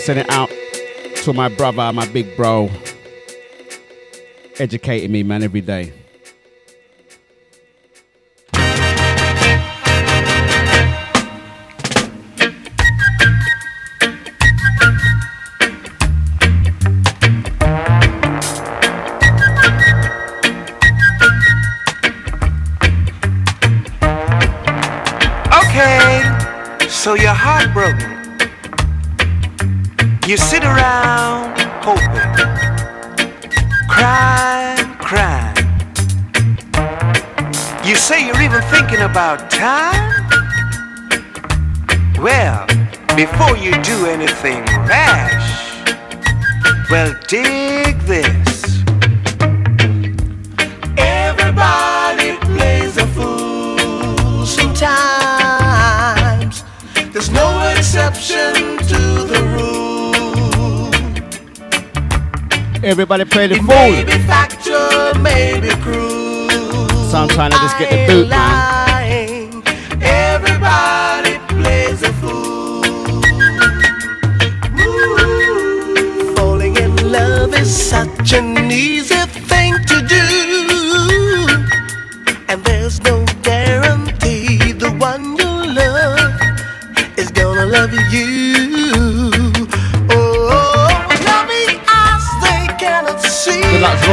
Send 0.06 0.20
it 0.20 0.30
out 0.30 0.52
to 1.16 1.34
my 1.34 1.50
brother, 1.50 1.92
my 1.92 2.06
big 2.10 2.38
bro, 2.38 2.70
educating 4.60 5.12
me, 5.12 5.24
man, 5.24 5.42
every 5.42 5.62
day. 5.62 5.92
Okay, 25.52 26.88
so 26.88 27.16
you're 27.16 27.34
heartbroken. 27.34 28.15
You 30.28 30.38
sit 30.38 30.64
around 30.64 31.56
hoping, 31.84 32.10
crying, 33.88 34.96
crying. 34.98 35.56
You 37.86 37.96
say 37.96 38.26
you're 38.26 38.42
even 38.42 38.64
thinking 38.64 39.02
about 39.02 39.52
time? 39.52 40.26
Well, 42.20 42.66
before 43.16 43.56
you 43.58 43.80
do 43.84 44.08
anything 44.08 44.66
rash, 44.88 45.86
well, 46.90 47.14
dig 47.28 48.00
this. 48.00 48.82
Everybody 50.98 52.36
plays 52.38 52.98
a 52.98 53.06
fool 53.14 54.44
sometimes. 54.48 54.96
There's 57.14 57.30
no 57.30 57.74
exception 57.78 58.75
Everybody 62.86 63.26
play 63.26 63.48
the 63.48 63.56
fool. 63.56 63.66
may 63.66 64.04
be 64.04 64.12
factual, 64.12 65.20
may 65.24 65.60
be 65.60 65.70
cruel. 65.82 66.88
So 67.10 67.18
I'm 67.18 67.30
trying 67.30 67.50
to 67.50 67.58
just 67.58 67.80
get 67.80 67.90
the 67.90 68.14
boot, 68.14 68.30
man. 68.30 68.75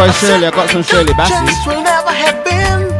Good 0.02 0.08
luck 0.08 0.18
to 0.18 0.26
Roy 0.26 0.34
Shirley. 0.34 0.46
I 0.46 0.50
got 0.50 0.68
some 0.70 0.82
Shirley 0.82 1.12
Bassey. 1.14 1.46
Will 1.64 1.80
never 1.80 2.10
have 2.10 2.42
been. 2.42 2.90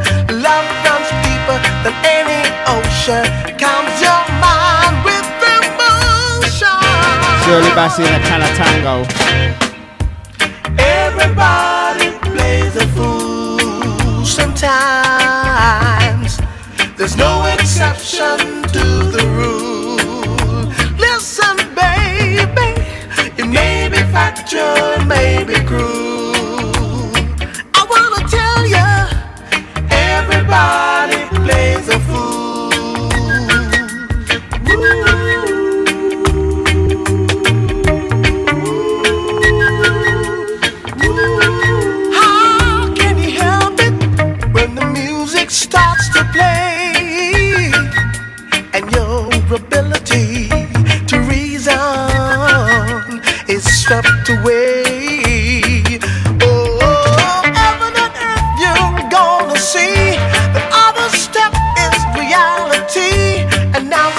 Love 0.41 0.67
runs 0.87 1.11
deeper 1.27 1.59
than 1.83 1.95
any 2.07 2.47
ocean. 2.71 3.27
Calms 3.59 3.99
your 3.99 4.23
mind 4.39 5.03
with 5.03 5.27
emotion. 5.51 6.79
Shirley 7.43 7.75
Bassey 7.75 8.07
and 8.07 8.15
a 8.15 8.27
can 8.29 8.43
of 8.47 8.55
tango. 8.55 9.03
Everybody 10.79 12.15
plays 12.23 12.77
a 12.77 12.87
fool 12.95 14.25
sometimes. 14.25 14.71
There's 16.97 17.17
no 17.17 17.47
exception 17.47 18.63
to 18.77 18.85
the 19.11 19.25
rule. 19.39 20.71
Listen, 20.99 21.57
baby, 21.75 22.79
it 23.37 23.47
may 23.47 23.89
be 23.89 23.99
factual, 24.13 25.01
it 25.01 25.05
may 25.05 25.43
be 25.43 25.59
cruel. 25.67 26.02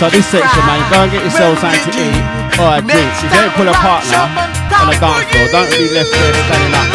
So 0.04 0.10
this 0.10 0.28
section, 0.28 0.60
man, 0.68 0.84
go 0.92 1.00
and 1.00 1.12
get 1.14 1.24
yourself 1.24 1.64
something 1.64 1.80
to 1.80 1.92
eat 1.96 2.20
or 2.60 2.76
a 2.76 2.84
drink. 2.84 3.08
If 3.24 3.24
you 3.24 3.40
don't 3.40 3.56
pull 3.56 3.72
a 3.72 3.72
partner 3.72 4.28
on 4.76 4.92
a 4.92 5.00
dance 5.00 5.32
floor, 5.32 5.48
don't 5.48 5.72
be 5.72 5.88
left 5.96 6.12
there 6.12 6.36
standing 6.44 6.76
up, 6.76 6.92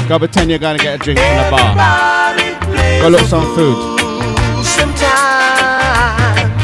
yeah? 0.00 0.08
Go 0.08 0.18
pretend 0.18 0.48
you're 0.48 0.58
going 0.58 0.78
to 0.78 0.82
get 0.82 0.94
a 0.94 0.98
drink 1.04 1.20
from 1.20 1.36
the 1.36 1.44
bar. 1.52 1.76
Go 3.02 3.08
look 3.12 3.28
some 3.28 3.44
food. 3.54 3.76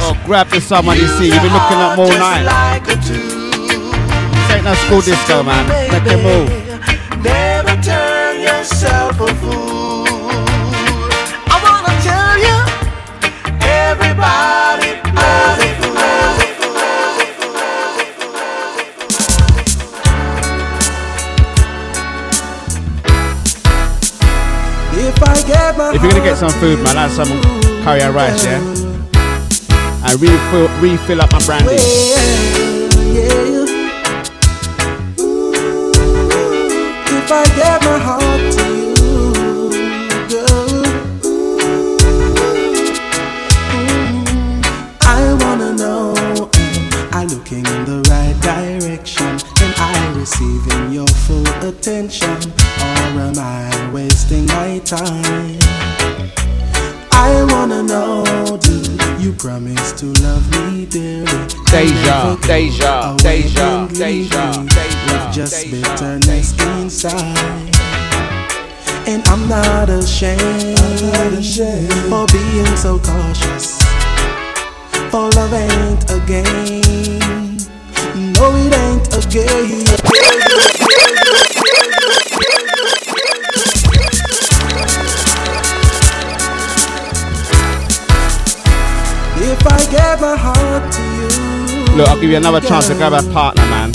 Or 0.01 0.16
oh, 0.16 0.16
grab 0.25 0.49
the 0.49 0.62
someone 0.62 0.97
you 0.97 1.09
see. 1.20 1.27
You've 1.27 1.43
been 1.45 1.53
looking 1.53 1.77
at 1.77 1.93
them 1.93 2.01
all 2.01 2.09
night. 2.09 2.81
This 2.89 3.05
ain't 4.57 4.65
no 4.65 4.73
school 4.89 5.03
disco, 5.03 5.43
man. 5.43 5.69
Make 5.93 6.11
it 6.11 6.23
move. 6.25 6.58
If 25.90 26.02
you're 26.02 26.10
gonna 26.10 26.23
get 26.23 26.36
some 26.36 26.51
food, 26.60 26.78
man, 26.85 26.97
have 26.97 27.10
some 27.10 27.28
curry 27.82 28.02
and 28.02 28.15
rice, 28.15 28.44
yeah? 28.44 28.60
And 30.05 30.20
refill, 30.20 30.69
refill 30.81 31.23
up 31.23 31.32
my 31.32 31.39
brandy. 31.47 31.77
If 37.10 37.32
I 37.32 37.44
my 37.85 37.98
heart 37.98 38.52
to 38.52 38.65
you, 38.77 39.32
girl, 40.28 40.85
I 45.01 45.32
wanna 45.40 45.73
know, 45.74 46.15
I 47.12 47.24
looking 47.24 47.65
in 47.65 47.85
the 47.86 48.02
right 48.10 48.36
direction? 48.43 49.39
I 49.78 50.12
receiving 50.19 50.93
your 50.93 51.09
full 51.09 51.48
attention? 51.66 52.36
Or 52.78 53.20
am 53.23 53.39
I 53.39 53.90
wasting 53.90 54.47
my 54.47 54.81
time? 54.81 55.68
Promise 59.39 59.93
to 59.93 60.06
love 60.24 60.51
me 60.51 60.85
dearly? 60.86 61.24
Deja, 61.70 62.36
deja, 62.43 63.16
deja, 63.19 63.86
deja, 63.86 64.66
deja, 64.66 65.31
just 65.32 65.70
bitterness 65.70 66.52
inside. 66.60 67.39
And 69.06 69.27
I'm 69.28 69.48
not 69.48 69.89
ashamed, 69.89 70.78
for 72.10 72.27
being 72.27 72.77
so 72.77 72.98
cautious. 72.98 73.81
For 75.10 75.31
love 75.31 75.55
ain't 75.55 76.10
a 76.10 76.20
game. 76.27 77.59
No, 78.35 78.55
it 78.56 78.74
ain't 78.74 79.15
a 79.15 79.20
game. 79.31 80.78
I 89.70 89.86
get 89.90 90.20
my 90.20 90.36
heart 90.36 90.93
to 90.93 91.03
you, 91.03 91.97
Look, 91.97 92.09
I'll 92.09 92.20
give 92.20 92.31
you 92.31 92.36
another 92.36 92.61
chance 92.61 92.89
to 92.89 92.95
grab 92.95 93.12
a 93.12 93.23
partner, 93.32 93.62
man. 93.66 93.93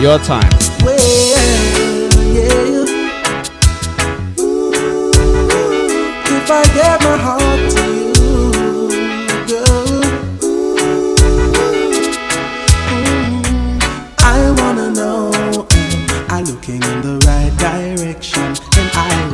Your 0.00 0.18
time. 0.18 0.50
well, 0.84 0.98
yeah. 2.34 2.84
Ooh, 4.40 5.10
if 6.36 6.50
I 6.50 6.64
get 6.74 7.00
my 7.02 7.16
heart 7.16 7.45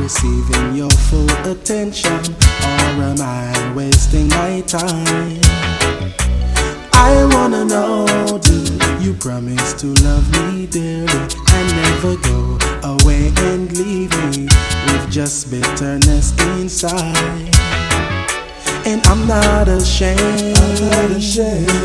receiving 0.03 0.75
your 0.75 0.89
full 1.07 1.31
attention, 1.49 2.19
or 2.61 3.03
am 3.09 3.21
I 3.21 3.73
wasting 3.73 4.27
my 4.27 4.59
time? 4.67 5.39
I 6.91 7.25
wanna 7.33 7.63
know, 7.63 8.37
do 8.37 8.59
you 8.99 9.13
promise 9.13 9.71
to 9.81 9.87
love 10.03 10.25
me 10.35 10.65
dearly 10.67 11.23
and 11.55 11.67
never 11.81 12.17
go 12.17 12.39
away 12.83 13.31
and 13.47 13.71
leave 13.77 14.11
me 14.25 14.49
with 14.87 15.09
just 15.09 15.49
bitterness 15.49 16.33
inside? 16.57 17.55
And 18.85 18.99
I'm 19.07 19.25
not 19.25 19.69
ashamed, 19.69 20.57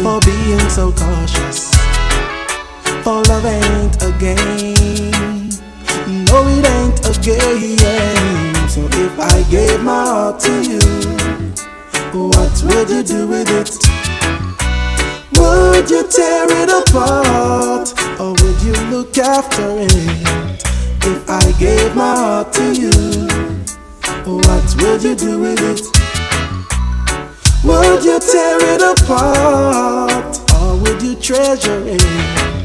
for 0.02 0.18
being 0.26 0.68
so 0.68 0.90
cautious. 0.90 1.70
For 3.04 3.22
love 3.30 3.46
ain't 3.46 4.02
a 4.02 4.10
game, 4.18 5.17
no, 6.30 6.46
it 6.48 6.66
ain't 6.66 7.00
a 7.06 7.12
game. 7.22 8.68
So 8.68 8.80
if 8.92 9.18
I 9.18 9.42
gave 9.50 9.82
my 9.82 10.04
heart 10.04 10.40
to 10.40 10.52
you, 10.62 10.80
what 12.12 12.52
would 12.64 12.90
you 12.90 13.02
do 13.02 13.26
with 13.26 13.48
it? 13.50 13.70
Would 15.38 15.90
you 15.90 16.06
tear 16.08 16.46
it 16.50 16.70
apart 16.70 17.94
or 18.20 18.32
would 18.32 18.62
you 18.62 18.74
look 18.90 19.16
after 19.18 19.78
it? 19.78 19.94
If 21.04 21.30
I 21.30 21.52
gave 21.58 21.94
my 21.96 22.14
heart 22.16 22.52
to 22.54 22.74
you, 22.74 22.90
what 24.26 24.74
would 24.80 25.02
you 25.02 25.14
do 25.14 25.40
with 25.40 25.60
it? 25.60 25.80
Would 27.64 28.04
you 28.04 28.18
tear 28.20 28.58
it 28.74 28.82
apart 28.82 30.38
or 30.60 30.76
would 30.76 31.02
you 31.02 31.14
treasure 31.16 31.82
it? 31.86 32.57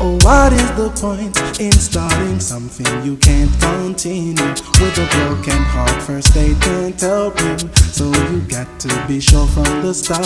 Oh, 0.00 0.16
what 0.22 0.52
is 0.52 0.70
the 0.76 0.90
point 0.90 1.36
in 1.60 1.72
starting 1.72 2.38
something 2.38 2.86
you 3.02 3.16
can't 3.16 3.50
continue? 3.60 4.34
With 4.78 4.96
a 4.96 5.06
broken 5.10 5.62
heart, 5.74 6.00
first 6.02 6.34
they 6.34 6.54
can't 6.54 7.00
help 7.00 7.40
you. 7.40 7.58
So 7.90 8.04
you 8.30 8.40
got 8.42 8.68
to 8.80 9.06
be 9.08 9.18
sure 9.20 9.46
from 9.48 9.82
the 9.82 9.92
start. 9.92 10.22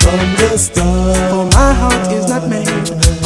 From 0.00 0.26
the 0.40 0.56
start. 0.56 1.16
For 1.30 1.44
my 1.52 1.72
heart 1.74 2.12
is 2.12 2.28
not 2.28 2.48
made 2.48 2.66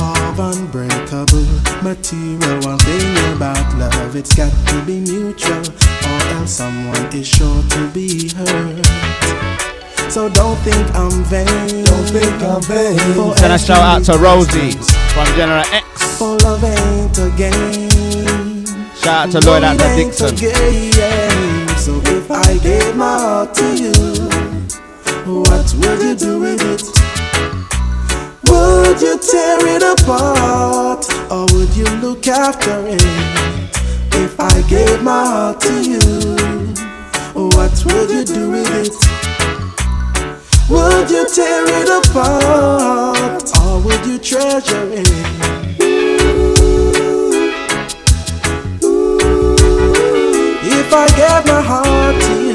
of 0.03 0.39
unbreakable 0.39 1.47
material. 1.83 2.61
One 2.67 2.79
thing 2.79 3.37
about 3.37 3.79
love, 3.79 4.17
it's 4.17 4.35
got 4.35 4.51
to 4.51 4.85
be 4.85 4.99
mutual, 4.99 5.63
or 5.63 6.21
else 6.35 6.51
someone 6.51 7.07
is 7.15 7.29
sure 7.29 7.63
to 7.63 7.89
be 7.95 8.31
hurt. 8.35 9.74
So 10.11 10.29
don't 10.29 10.57
think 10.59 10.95
I'm 10.95 11.25
vain. 11.25 11.85
Don't 11.85 12.07
think 12.07 12.43
I'm 12.43 12.63
vain. 12.63 13.37
Send 13.37 13.53
a 13.53 13.59
shout 13.59 13.79
out 13.79 14.05
to 14.05 14.19
Rosie 14.19 14.73
from 15.13 15.27
General 15.37 15.65
X. 15.73 16.19
For 16.19 16.37
love 16.39 16.63
ain't 16.63 17.19
a 17.19 17.31
game. 17.37 18.65
Shout 18.95 19.27
out 19.27 19.33
to 19.33 19.41
Lloyd 19.47 19.65
out 19.65 19.77
No, 19.77 19.85
to 19.85 19.91
it 19.91 19.99
ain't 19.99 20.17
Dixon. 20.17 21.77
So 21.79 22.01
if 22.05 22.31
I 22.31 22.57
gave 22.59 22.97
my 22.97 23.19
heart 23.19 23.55
to 23.55 23.77
you, 23.77 23.93
what 25.27 25.75
would 25.75 26.01
you 26.01 26.15
do 26.15 26.41
with 26.41 26.63
it? 26.63 26.83
Would 28.49 29.01
you 29.03 29.19
tear 29.19 29.59
it 29.67 29.83
apart 29.83 31.05
or 31.31 31.47
would 31.53 31.75
you 31.77 31.87
look 32.01 32.27
after 32.29 32.87
it? 32.87 33.03
If 34.15 34.39
I 34.39 34.63
gave 34.69 35.03
my 35.03 35.25
heart 35.27 35.61
to 35.63 35.83
you, 35.83 35.99
what 37.35 37.85
would 37.85 38.11
you 38.11 38.25
do 38.25 38.51
with 38.53 38.71
it? 38.87 38.95
Would 40.71 41.11
you 41.11 41.27
tear 41.29 41.65
it 41.67 41.89
apart 41.91 43.43
or 43.61 43.81
would 43.81 44.07
you 44.07 44.19
treasure 44.19 44.89
it? 44.93 45.09
If 50.67 50.93
I 50.93 51.07
gave 51.17 51.47
my 51.47 51.61
heart 51.61 52.23
to 52.23 52.35
you, 52.47 52.54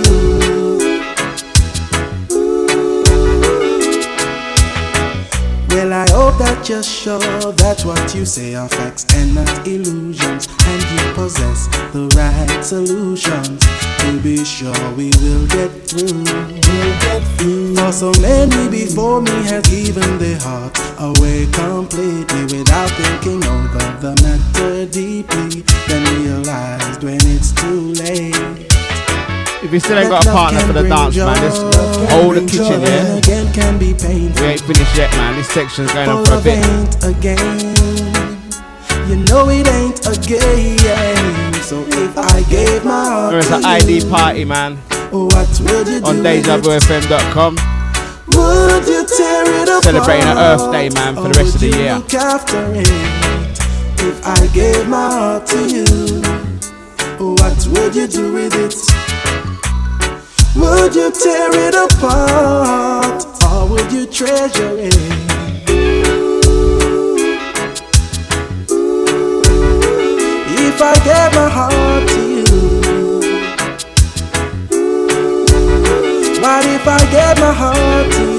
that 6.38 6.68
you're 6.70 6.84
sure 6.84 7.20
that 7.20 7.82
what 7.86 8.14
you 8.14 8.26
say 8.26 8.54
are 8.56 8.70
facts 8.70 9.06
and 9.16 9.36
not 9.36 9.68
illusions, 9.68 10.48
and 10.66 10.82
you 10.92 11.14
possess 11.14 11.68
the 11.94 12.08
right 12.16 12.62
solutions. 12.64 13.66
To 14.00 14.20
be 14.22 14.44
sure, 14.44 14.92
we 14.96 15.12
will 15.22 15.48
get 15.48 15.72
through. 15.88 16.24
We'll 16.24 16.96
get 17.02 17.24
through. 17.38 17.76
For 17.76 17.92
so 17.92 18.12
many 18.22 18.70
before 18.70 19.22
me 19.22 19.32
has 19.50 19.66
given 19.70 20.18
their 20.20 20.40
heart 20.40 20.78
away 21.00 21.48
completely 21.52 22.44
without 22.58 22.90
thinking 22.92 23.44
over 23.46 23.88
the 24.00 24.14
matter 24.22 24.86
deeply, 24.92 25.64
then 25.88 26.04
realized 26.22 27.04
when 27.04 27.20
it's 27.24 27.52
too 27.54 27.94
late. 28.04 28.69
If 29.70 29.74
you 29.74 29.80
still 29.82 30.00
ain't 30.00 30.10
got 30.10 30.26
a 30.26 30.32
partner 30.32 30.62
for 30.62 30.74
the 30.74 30.82
dance, 30.90 31.16
man, 31.16 31.36
just 31.46 31.62
hold 32.10 32.36
the 32.36 32.41
kitchen, 32.41 32.82
yeah? 32.82 33.18
Again 33.18 33.54
can 33.54 33.78
be 33.78 33.94
painful. 33.94 34.41
We 34.41 34.54
ain't 34.54 34.62
finished 34.62 34.98
yet, 34.98 35.12
man. 35.12 35.38
This 35.38 35.48
section's 35.50 35.94
going 35.94 36.10
on 36.10 36.26
For 36.26 36.34
a 36.34 36.41
bit. 36.41 36.58
ain't 36.58 37.04
a 37.06 37.14
game. 37.14 37.70
You 39.06 39.18
know 39.30 39.48
it 39.50 39.68
ain't 39.70 40.02
a 40.10 40.18
game. 40.26 41.54
So 41.62 41.86
if 41.86 42.18
I 42.18 42.41
gave 42.50 42.84
my 42.84 43.06
heart 43.06 43.30
There 43.30 43.40
is 43.41 43.52
an 43.52 43.64
ID 43.64 44.10
party, 44.10 44.44
man, 44.44 44.78
what 45.12 45.38
would 45.62 45.88
you 45.88 46.02
on? 46.02 46.16
DejaVuFM.com. 46.26 47.54
Would 48.34 48.88
you 48.88 49.06
tear 49.06 49.62
it 49.62 49.70
apart? 49.70 49.84
Celebrating 49.84 50.30
Earth 50.30 50.72
Day, 50.72 50.90
man, 50.90 51.14
for 51.14 51.30
the 51.30 51.38
rest 51.38 51.54
of 51.54 51.62
the 51.62 51.68
Or 51.68 51.70
would 51.70 51.78
you 51.78 51.84
year. 51.84 51.96
Look 51.96 52.14
after 52.16 52.74
it. 52.74 52.90
If 54.02 54.26
I 54.26 54.48
gave 54.48 54.88
my 54.90 55.12
heart 55.12 55.46
to 55.46 55.62
you, 55.70 55.86
what 57.20 57.68
would 57.68 57.96
you 57.96 58.08
do 58.08 58.34
with 58.34 58.56
it? 58.56 59.20
Would 60.60 60.94
you 60.95 61.11
tear 61.11 61.49
it 61.68 61.76
apart 61.76 63.23
or 63.49 63.68
would 63.69 63.91
you 63.91 64.06
treasure 64.06 64.76
it? 64.77 64.95
If 70.61 70.81
I 70.81 70.94
gave 71.07 71.31
my 71.36 71.49
heart 71.49 72.07
to 72.10 72.22
you, 72.36 72.45
what 76.41 76.65
if 76.65 76.88
I 76.88 76.99
gave 77.11 77.38
my 77.40 77.53
heart 77.53 78.11
to 78.14 78.34
you? 78.34 78.39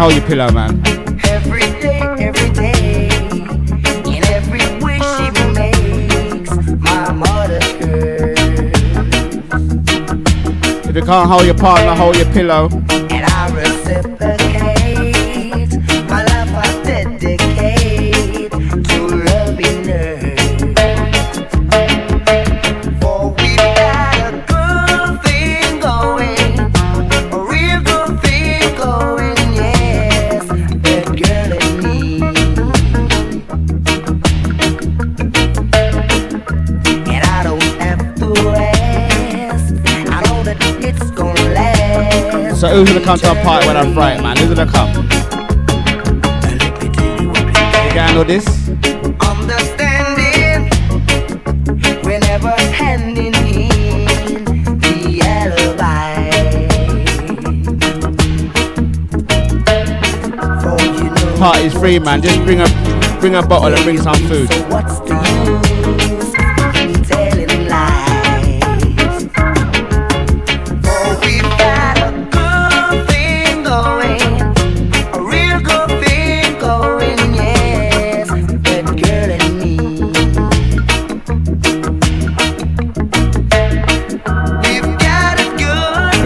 Hold 0.00 0.14
your 0.14 0.26
pillow, 0.26 0.46
ah, 0.48 0.52
man. 0.52 0.82
Every 1.28 1.68
day, 1.82 2.00
every 2.18 2.50
day, 2.52 3.08
in 4.06 4.24
every 4.32 4.64
wish 4.82 5.04
she 5.16 5.26
makes, 5.52 6.50
my 6.80 7.12
mother. 7.12 7.60
If 10.88 10.96
you 10.96 11.02
can't 11.02 11.28
hold 11.30 11.44
your 11.44 11.54
partner, 11.54 11.94
hold 11.94 12.16
your 12.16 12.32
pillow. 12.32 12.70
So 42.60 42.68
who's 42.68 42.88
gonna 42.92 43.02
come 43.02 43.18
to 43.20 43.32
a 43.32 43.34
party 43.42 43.66
when 43.66 43.74
I'm 43.74 43.94
right, 43.96 44.20
man? 44.20 44.36
Who's 44.36 44.54
gonna 44.54 44.70
come? 44.70 44.94
You 47.86 47.94
guys 47.94 48.14
know 48.14 48.22
this? 48.22 48.44
Party's 61.38 61.72
free, 61.72 61.98
man. 61.98 62.20
Just 62.20 62.44
bring 62.44 62.60
a 62.60 62.66
bring 63.20 63.36
a 63.36 63.42
bottle 63.42 63.72
and 63.72 63.82
bring 63.84 63.96
some 63.96 64.16
food. 64.28 64.99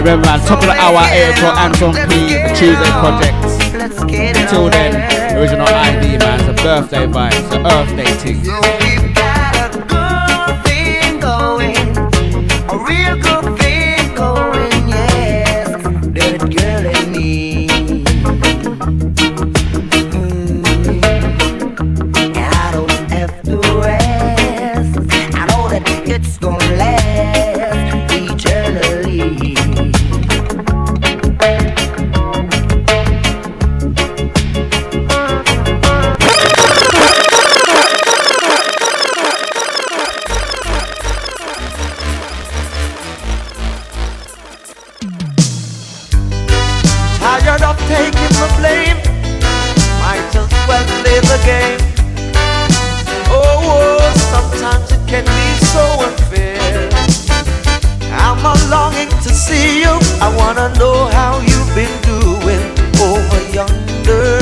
Remember, 0.04 0.26
man, 0.26 0.40
top 0.40 0.58
of 0.58 0.66
the 0.66 0.72
hour, 0.72 1.00
8 1.00 1.30
o'clock, 1.30 1.56
Anton 1.56 1.94
P, 2.10 2.34
the 2.34 2.52
Tuesday 2.54 2.90
Project. 3.00 3.40
Let's 3.72 4.04
get 4.04 4.36
it 4.36 4.42
Until 4.42 4.68
then, 4.68 5.38
original 5.38 5.66
ID, 5.66 6.18
man. 6.18 6.40
It's 6.40 6.60
a 6.60 6.62
birthday 6.62 7.06
vibe, 7.06 7.32
it's 7.32 7.54
an 7.54 7.64
Earth 7.64 7.96
Day 7.96 8.12
thing. 8.20 8.93
Taking 47.88 48.32
the 48.40 48.48
blame. 48.58 48.98
Might 50.00 50.28
as 50.34 50.50
well 50.68 50.84
play 51.00 51.20
the 51.20 51.38
game. 51.44 51.80
Oh, 53.28 53.40
oh, 53.76 54.00
sometimes 54.32 54.90
it 54.92 55.02
can 55.08 55.24
be 55.24 55.46
so 55.72 55.84
unfair. 56.06 56.88
I'm 58.12 58.44
a 58.44 58.54
longing 58.70 59.10
to 59.24 59.30
see 59.30 59.80
you. 59.82 59.94
I 60.20 60.28
wanna 60.36 60.68
know 60.78 61.06
how 61.08 61.40
you've 61.40 61.74
been 61.74 61.94
doing 62.02 62.62
over 63.00 63.40
yonder. 63.52 64.40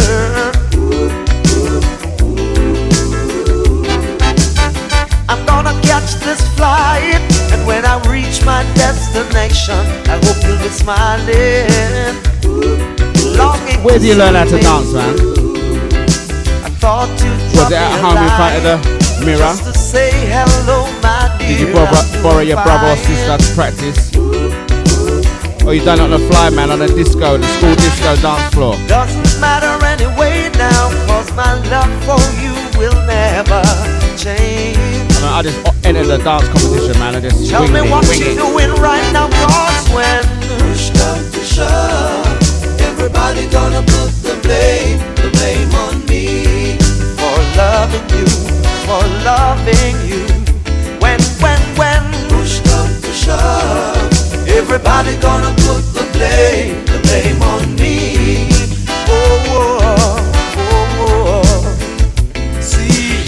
I'm 5.28 5.44
gonna 5.47 5.74
catch 5.82 6.14
this 6.27 6.40
flight, 6.56 7.23
and 7.52 7.66
when 7.66 7.85
I 7.85 7.97
reach 8.09 8.44
my 8.44 8.62
destination, 8.74 9.82
I 10.09 10.20
hope 10.24 10.43
you'll 10.44 10.59
be 10.59 10.69
smiling. 10.69 12.31
Longing 13.36 13.82
Where 13.84 13.98
do 13.98 14.06
you 14.06 14.14
learn 14.14 14.34
how 14.34 14.44
to 14.44 14.59
dance, 14.59 14.92
man? 14.92 15.14
Thought 16.82 17.09
you'd 17.22 17.59
Was 17.59 17.70
it 17.70 17.78
at 17.78 18.00
home 18.02 18.18
in 18.18 18.30
front 18.34 18.56
of 18.59 18.62
the 18.66 18.76
mirror? 19.24 19.38
Just 19.38 19.64
to 19.64 19.72
say 19.78 20.10
hello, 20.26 20.86
my 21.00 21.30
dear. 21.38 21.48
Did 21.48 21.60
you 21.60 21.72
borrow, 21.72 22.02
borrow 22.22 22.40
your 22.42 22.59
brother 22.62 22.88
or 22.90 22.96
sister 22.96 23.38
to 23.38 23.48
practice? 23.54 24.10
Or 25.64 25.74
you 25.74 25.84
done 25.84 26.00
it 26.00 26.02
on 26.02 26.10
the 26.10 26.18
fly, 26.26 26.50
man, 26.50 26.70
on 26.72 26.80
the 26.80 26.88
disco, 26.88 27.38
the 27.38 27.46
school 27.46 27.74
disco 27.76 28.16
dance 28.18 28.52
floor? 28.52 28.74
Doesn't 28.90 29.40
matter 29.40 29.70
anyway 29.86 30.50
now, 30.59 30.90
cause 31.06 31.30
my 31.38 31.54
love 31.70 31.86
for 32.02 32.18
you 32.42 32.50
will 32.74 32.98
never 33.06 33.62
change. 34.18 34.74
I, 35.22 35.22
mean, 35.22 35.30
I 35.38 35.42
just 35.46 35.86
entered 35.86 36.06
the 36.10 36.18
dance 36.18 36.48
competition, 36.50 36.98
man. 36.98 37.14
I 37.14 37.20
just 37.20 37.48
Tell 37.48 37.62
winged 37.62 37.74
me 37.74 37.86
it, 37.86 37.90
what 37.94 38.02
winged 38.10 38.26
you 38.26 38.32
it. 38.34 38.42
doing 38.42 38.74
right 38.82 39.06
now, 39.14 39.30
cause 39.30 39.86
when 39.94 40.26
push 40.59 40.90
comes 40.98 41.30
to 41.30 41.42
shove, 41.46 42.11
everybody 43.23 43.53
gonna 43.53 43.82
put 43.82 44.11
the 44.27 44.35
blame, 44.43 44.99
the 45.15 45.31
blame 45.39 45.73
on 45.86 46.05
me 46.07 46.77
for 47.16 47.39
loving 47.57 48.09
you, 48.19 48.27
for 48.82 49.03
loving 49.23 49.97
you. 50.11 50.27
When, 50.99 51.20
when, 51.39 51.61
when 51.78 52.03
push 52.31 52.59
comes 52.66 53.01
to 53.03 53.12
shove, 53.12 54.49
everybody 54.49 55.16
gonna 55.19 55.55
put 55.62 55.82
the 55.94 56.05
blame, 56.12 56.85
the 56.86 56.99
blame 57.07 57.40
on 57.43 57.77
me. 57.77 58.49
Oh, 59.07 59.39
oh, 59.55 60.19
oh, 60.59 61.07
oh. 61.07 62.61
See, 62.61 63.23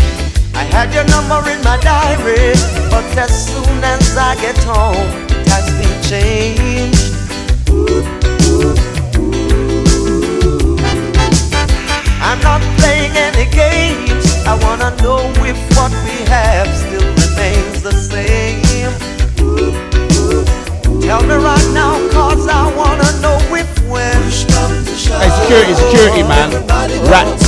I 0.54 0.64
had 0.74 0.92
your 0.92 1.04
number 1.04 1.48
in 1.48 1.62
my 1.62 1.78
diary, 1.78 2.54
but 2.90 3.04
as 3.16 3.46
soon 3.46 3.84
as 3.84 4.16
I 4.16 4.34
get 4.40 4.58
home, 4.64 5.08
it 5.30 5.46
has 5.46 5.70
been 5.78 6.02
changed. 6.02 7.04
I'm 12.34 12.42
not 12.42 12.62
playing 12.82 13.14
any 13.14 13.46
games. 13.46 14.42
I 14.42 14.58
wanna 14.58 14.90
know 15.06 15.22
if 15.46 15.54
what 15.78 15.94
we 16.02 16.18
have 16.26 16.66
still 16.74 17.06
remains 17.22 17.78
the 17.86 17.94
same. 17.94 18.90
Tell 20.98 21.22
me 21.22 21.36
right 21.38 21.68
now, 21.70 21.94
cause 22.10 22.48
I 22.50 22.66
wanna 22.74 23.06
know 23.22 23.38
if 23.54 23.70
when. 23.86 24.18
Hey, 25.14 25.30
security, 25.46 25.74
security, 25.78 26.26
man. 26.26 26.50
Rats. 27.06 27.46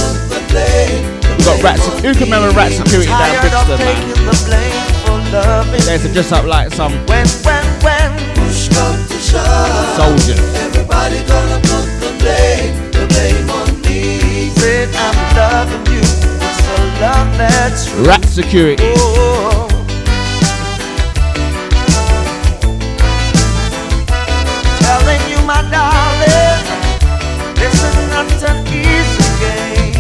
We 0.54 1.42
got 1.42 1.60
rats. 1.66 1.82
Who 2.06 2.14
can 2.14 2.30
remember 2.30 2.54
rat 2.54 2.70
security 2.70 3.10
down 3.10 3.42
Tired 3.42 3.54
of 3.58 3.66
Brixton, 3.66 3.78
man? 3.82 3.98
the 4.22 4.38
blame 4.46 4.86
for 5.02 5.18
loving. 5.34 5.80
They 5.82 5.94
used 5.98 6.06
to 6.06 6.12
dress 6.12 6.30
up 6.30 6.44
like 6.46 6.70
some 6.70 6.92
When, 7.10 7.26
when, 7.42 7.64
when 7.82 8.10
push 8.38 8.70
comes 8.70 9.08
to 9.10 9.18
shove, 9.18 9.96
soldiers. 9.98 10.38
everybody 10.62 11.18
gonna 11.26 11.58
put 11.66 11.86
the 11.98 12.10
blame, 12.22 12.70
the 12.94 13.02
blame 13.10 13.55
I'm 14.94 15.18
loving 15.36 15.86
you, 15.92 16.00
it's 16.00 16.62
a 16.68 17.00
love 17.00 17.30
that's 17.38 17.90
true. 17.90 18.04
Rat 18.04 18.24
security. 18.24 18.92
Oh. 18.96 19.68
Telling 24.80 25.22
you, 25.30 25.38
my 25.46 25.62
darling, 25.70 26.62
this 27.54 27.76
is 27.82 27.96
not 28.14 28.30
an 28.50 28.58
easy 28.68 29.28
game. 29.42 29.94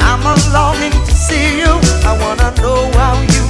I'm 0.00 0.22
longing 0.52 0.92
to 0.92 1.12
see 1.12 1.58
you. 1.58 1.72
I 2.04 2.12
wanna 2.20 2.50
know 2.62 2.90
how 2.98 3.20
you've 3.20 3.49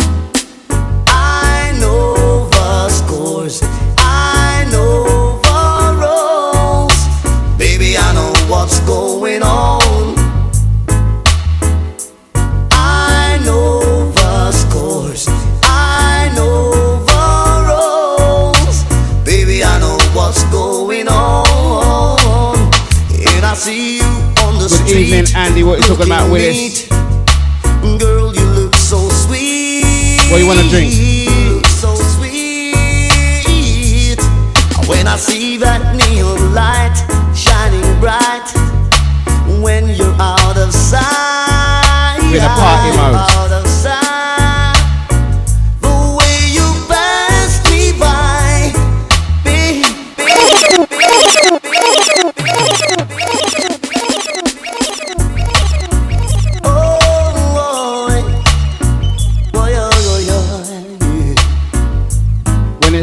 you 42.31 42.37
in 42.37 42.43
a 42.43 42.47
party 42.47 42.97
mode. 42.97 43.41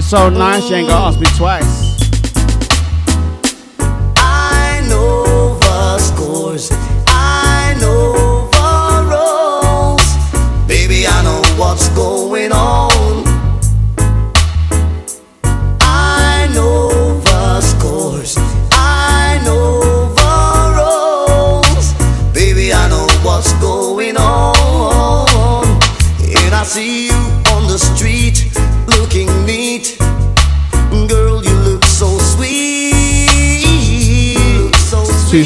so 0.09 0.31
nice, 0.31 0.67
she 0.67 0.73
ain't 0.73 0.89
gonna 0.89 1.09
ask 1.09 1.21
me 1.21 1.27
twice. 1.37 1.68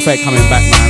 Too 0.03 0.07
fake 0.07 0.23
coming 0.25 0.43
back, 0.51 0.63
man. 0.69 0.82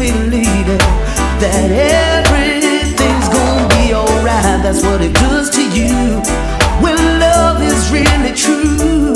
Lady, 0.00 0.44
that 1.38 1.70
everything's 1.70 3.28
gonna 3.28 3.68
be 3.78 3.94
alright. 3.94 4.62
That's 4.62 4.82
what 4.82 5.00
it 5.00 5.14
does 5.14 5.50
to 5.50 5.62
you 5.62 6.20
when 6.82 6.96
love 7.20 7.62
is 7.62 7.90
really 7.92 8.34
true. 8.34 9.14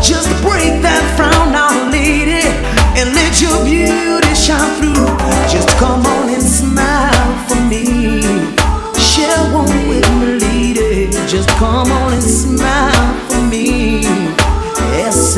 Just 0.00 0.30
break 0.42 0.82
that 0.86 1.02
frown 1.16 1.50
now, 1.50 1.90
lady, 1.90 2.46
and 2.94 3.10
let 3.14 3.42
your 3.42 3.58
beauty 3.64 4.34
shine 4.34 4.70
through. 4.78 5.10
Just 5.50 5.68
come 5.78 6.06
on 6.06 6.28
and 6.30 6.42
smile 6.42 7.34
for 7.48 7.58
me. 7.66 8.22
Share 8.94 9.42
one 9.52 9.88
with 9.88 10.06
me, 10.20 10.38
lady. 10.38 11.10
Just 11.26 11.48
come 11.58 11.90
on 11.90 12.12
and 12.12 12.22
smile 12.22 13.14
for 13.28 13.42
me. 13.42 14.02
Just 15.02 15.34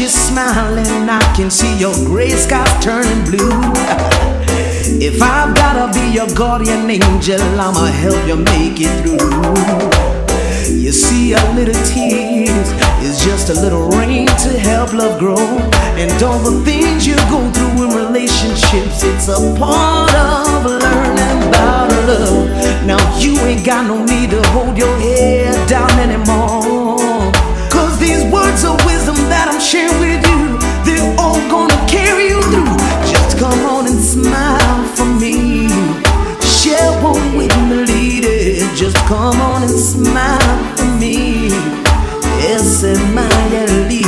you're 0.00 0.08
smiling, 0.08 1.10
I 1.10 1.20
can 1.36 1.50
see 1.50 1.78
your 1.78 1.94
gray 2.06 2.30
skies 2.30 2.72
turning 2.82 3.22
blue. 3.24 3.52
If 5.02 5.22
I've 5.22 5.54
gotta 5.54 5.92
be 5.92 6.04
your 6.12 6.26
guardian 6.34 6.90
angel, 6.90 7.40
I'ma 7.60 7.86
help 7.86 8.26
you 8.26 8.36
make 8.36 8.80
it 8.80 8.92
through. 9.00 9.20
You 10.74 10.90
see, 10.90 11.32
a 11.34 11.52
little 11.52 11.80
tears 11.84 12.68
is 13.04 13.22
just 13.22 13.50
a 13.50 13.54
little 13.60 13.88
rain 13.90 14.26
to 14.26 14.58
help 14.58 14.92
love 14.92 15.18
grow. 15.18 15.46
And 16.00 16.10
all 16.22 16.38
the 16.38 16.64
things 16.64 17.06
you 17.06 17.16
go 17.28 17.40
through 17.52 17.84
in 17.84 17.90
relationships, 17.94 19.04
it's 19.04 19.28
a 19.28 19.38
part 19.58 20.14
of 20.14 20.64
learning 20.64 21.48
about 21.48 21.90
love. 22.08 22.48
Now, 22.86 23.00
you 23.18 23.38
ain't 23.40 23.64
got 23.64 23.86
no 23.86 24.02
need 24.04 24.30
to 24.30 24.42
hold 24.48 24.76
your 24.76 24.96
head 24.98 25.68
down 25.68 25.90
anymore. 25.98 26.89
Words 28.30 28.64
of 28.64 28.78
wisdom 28.86 29.16
that 29.26 29.50
I'm 29.50 29.58
sharing 29.60 29.98
with 29.98 30.22
you, 30.22 30.54
they're 30.86 31.10
all 31.18 31.40
gonna 31.50 31.74
carry 31.90 32.28
you 32.30 32.40
through. 32.46 32.78
Just 33.10 33.38
come 33.38 33.58
on 33.66 33.86
and 33.90 33.98
smile 33.98 34.86
for 34.94 35.04
me. 35.04 35.66
Share 36.46 36.94
one 37.02 37.34
with 37.34 37.50
me, 37.66 37.84
lady. 37.90 38.62
Just 38.76 38.96
come 39.10 39.40
on 39.40 39.62
and 39.62 39.74
smile 39.74 40.58
for 40.76 40.86
me. 41.02 41.50
S-M-I-L-E. 42.46 44.02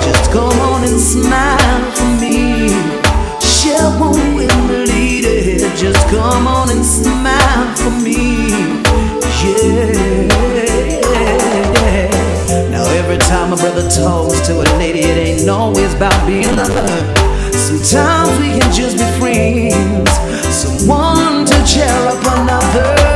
Just 0.00 0.32
come 0.32 0.58
on 0.72 0.84
and 0.88 0.98
smile 0.98 1.92
for 1.92 2.08
me. 2.24 2.72
Share 3.40 3.90
one 4.00 4.34
with 4.34 4.54
me, 4.64 4.86
lady. 4.88 5.58
Just 5.76 6.08
come 6.08 6.46
on 6.46 6.70
and 6.70 6.84
smile 6.84 7.17
my 13.48 13.56
brother 13.56 13.88
talks 13.88 14.46
to 14.46 14.60
a 14.60 14.66
lady, 14.76 15.00
it 15.00 15.40
ain't 15.40 15.48
always 15.48 15.94
about 15.94 16.26
being 16.26 16.54
loved. 16.54 17.18
Sometimes 17.54 18.38
we 18.40 18.58
can 18.58 18.70
just 18.72 18.98
be 18.98 19.04
friends, 19.18 20.10
someone 20.54 21.46
to 21.46 21.64
cheer 21.64 21.86
up 21.86 22.20
another. 22.38 23.07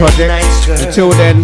project. 0.00 0.68
Until 0.80 1.10
then, 1.10 1.39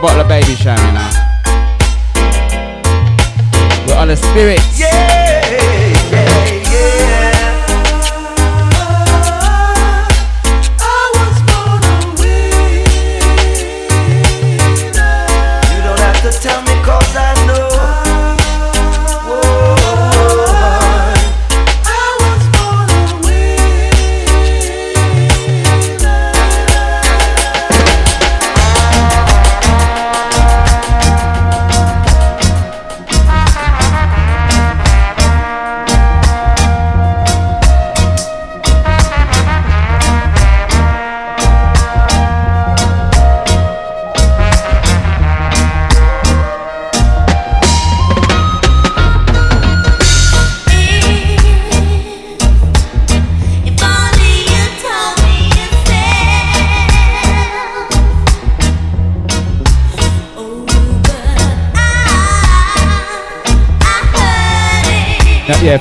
bottle 0.00 0.20
of 0.20 0.28
Babycham, 0.28 0.78
you 0.86 0.92
know. 0.92 1.07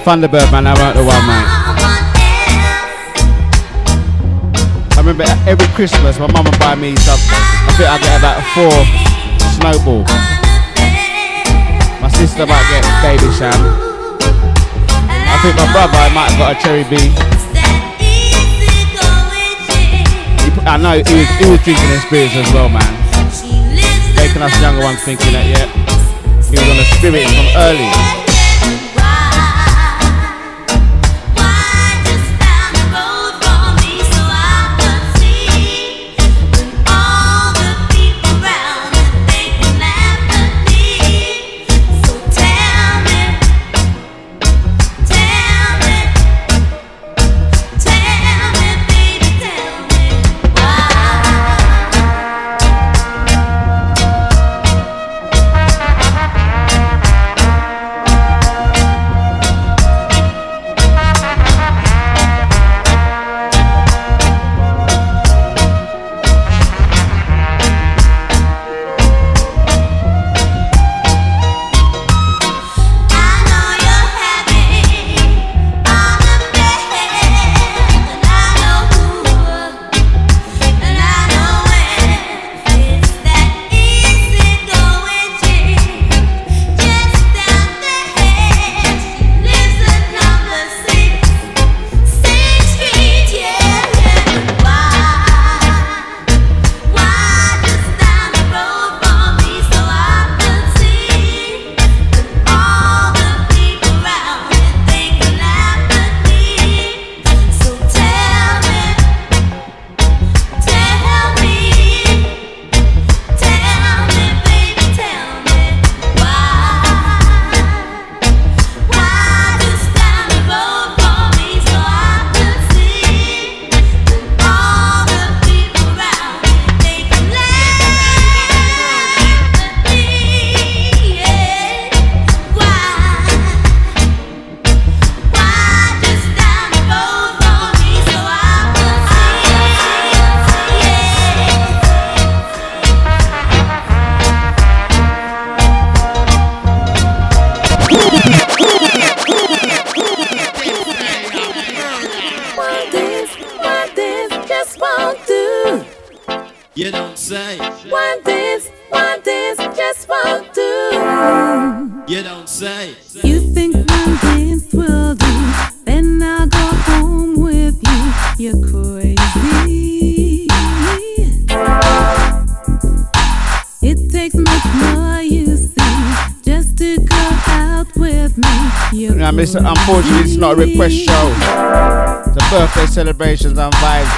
Thunderbird, 0.08 0.48
man. 0.56 0.64
I 0.64 0.72
weren't 0.72 0.96
the 0.96 1.04
one, 1.04 1.20
mate. 1.28 1.52
I 4.96 5.04
remember 5.04 5.28
every 5.44 5.68
Christmas 5.76 6.16
my 6.16 6.32
mum 6.32 6.48
would 6.48 6.56
buy 6.64 6.80
me 6.80 6.96
something. 7.04 7.28
I 7.68 7.76
think 7.76 7.92
I'd 7.92 8.00
get 8.00 8.16
about 8.16 8.40
four 8.56 8.72
snowball. 9.60 10.08
My 12.00 12.08
sister 12.08 12.48
might 12.48 12.64
get 12.72 12.88
Babycham. 13.04 13.52
I 15.28 15.36
think 15.44 15.60
my 15.60 15.68
brother 15.76 16.00
might 16.16 16.32
have 16.32 16.40
got 16.40 16.56
a 16.56 16.58
Cherry 16.64 16.88
B. 16.88 17.12
I 20.64 20.80
know 20.80 21.04
he 21.04 21.04
was, 21.04 21.28
he 21.36 21.52
was 21.52 21.60
drinking 21.68 21.92
his 21.92 22.08
spirits 22.08 22.32
as 22.32 22.48
well, 22.56 22.72
man. 22.72 22.88
Making 24.16 24.40
us 24.42 24.56
younger 24.64 24.88
ones 24.88 25.04
thinking 25.04 25.36
that, 25.36 25.44
yeah, 25.52 25.68
he 26.48 26.56
was 26.56 26.64
on 26.64 26.80
the 26.80 26.88
spirit 26.96 27.28
from 27.28 27.60
early. 27.60 28.16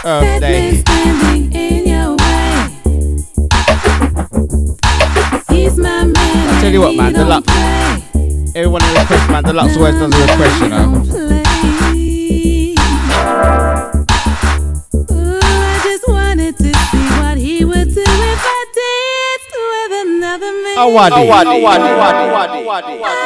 Day. 0.10 0.82
I 0.82 0.84
tell 6.62 6.74
you 6.74 6.82
what, 6.82 6.96
man, 6.96 7.14
the 7.14 7.26
luck. 7.26 7.44
Everyone 8.56 8.82
requests, 8.96 9.30
man, 9.30 9.44
the 9.44 9.54
luck's 9.54 9.78
always 9.78 9.94
does 9.94 10.12
a 10.12 10.18
request, 10.26 10.62
you 10.62 10.70
know. 10.70 11.06
Awadi. 20.76 21.22
Awadi. 21.22 21.56
Awadi. 21.62 21.90
Awadi. 21.94 22.66
Awadi. 22.66 23.19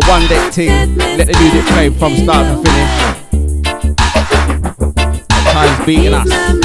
I'd 0.00 0.08
one 0.08 0.28
deck 0.28 0.52
team, 0.52 0.96
let 0.96 1.26
the 1.26 1.36
music 1.40 1.64
play 1.72 1.90
from 1.90 2.14
start 2.14 2.46
to 2.46 2.56
finish. 2.62 2.92
Time's 5.52 5.86
beating 5.86 6.14
us. 6.14 6.57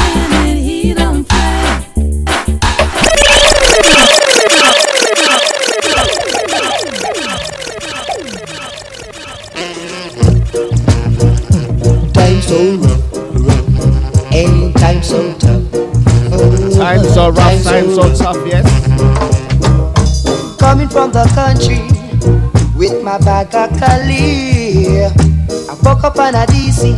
My 23.13 23.19
bag 23.19 23.53
of 23.53 23.69
Cali. 23.77 25.05
I 25.05 25.77
woke 25.83 26.03
up 26.03 26.17
on 26.17 26.33
a 26.33 26.45
DC. 26.47 26.97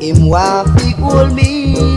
Him 0.00 0.28
want 0.28 0.78
to 0.78 0.90
hold 1.02 1.34
me. 1.34 1.95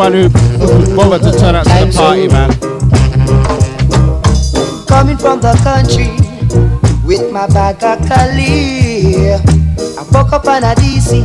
Everyone 0.00 0.30
who 0.60 0.96
bothered 0.96 1.22
to 1.22 1.38
turn 1.38 1.56
out 1.56 1.64
to 1.64 1.70
the 1.70 1.92
party, 1.96 2.28
man. 2.28 2.50
coming 4.86 5.16
from 5.16 5.40
the 5.40 5.52
country 5.64 6.14
with 7.06 7.32
my 7.32 7.46
bag 7.48 7.82
of 7.82 7.98
Cali. 8.06 9.34
I 9.34 10.02
woke 10.12 10.32
up 10.32 10.46
on 10.46 10.62
a 10.62 10.74
DC. 10.76 11.24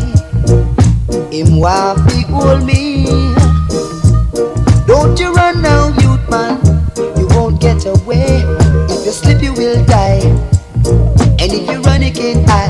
Him 1.31 1.59
want 1.59 2.09
to 2.09 2.21
hold 2.27 2.65
me. 2.65 3.05
Don't 4.87 5.19
you 5.19 5.33
run 5.33 5.61
now, 5.61 5.89
youth 6.01 6.27
man. 6.29 6.59
You 7.17 7.27
won't 7.29 7.61
get 7.61 7.85
away. 7.85 8.41
If 8.89 9.05
you 9.05 9.11
slip, 9.11 9.41
you 9.41 9.53
will 9.53 9.83
die. 9.85 10.21
And 11.39 11.51
if 11.51 11.69
you 11.69 11.81
run 11.81 12.03
again, 12.03 12.43
I. 12.47 12.69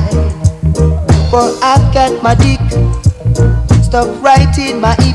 For 1.30 1.50
I've 1.62 1.94
got 1.94 2.22
my 2.22 2.34
dick 2.34 2.60
stuck 3.82 4.08
right 4.22 4.58
in 4.58 4.80
my 4.80 4.94
hip 5.00 5.13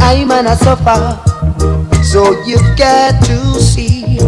and 0.00 0.02
I'm 0.02 0.28
gonna 0.28 0.56
suffer. 0.56 1.18
So 2.02 2.42
you've 2.44 2.76
got 2.76 3.22
to 3.26 3.60
see, 3.60 4.18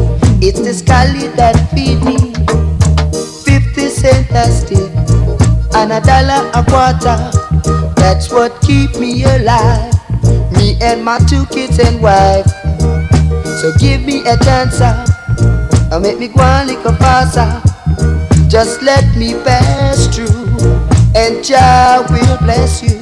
it's 0.42 0.60
the 0.60 0.74
scully 0.74 1.28
that 1.36 1.70
feed 1.70 2.02
me. 2.02 2.18
Fifty 3.44 3.88
cent 3.88 4.30
a 4.30 4.50
stick, 4.50 4.90
and 5.74 5.92
a 5.92 6.00
dollar 6.00 6.50
a 6.54 6.64
quarter. 6.64 7.30
That's 7.96 8.30
what 8.30 8.60
keep 8.62 8.96
me 8.98 9.24
alive. 9.24 9.94
Me 10.52 10.76
and 10.80 11.04
my 11.04 11.18
two 11.28 11.46
kids 11.46 11.78
and 11.78 12.02
wife. 12.02 12.46
So 13.60 13.72
give 13.78 14.02
me 14.02 14.20
a 14.26 14.36
chance, 14.38 14.80
uh, 14.80 16.00
make 16.02 16.18
me 16.18 16.28
go 16.28 16.42
on 16.42 16.68
like 16.68 16.84
a. 16.84 17.62
Just 18.48 18.82
let 18.82 19.04
me 19.16 19.34
pass 19.44 20.08
through, 20.14 20.26
and 21.14 21.44
Jah 21.44 22.04
will 22.10 22.38
bless 22.38 22.82
you. 22.82 22.99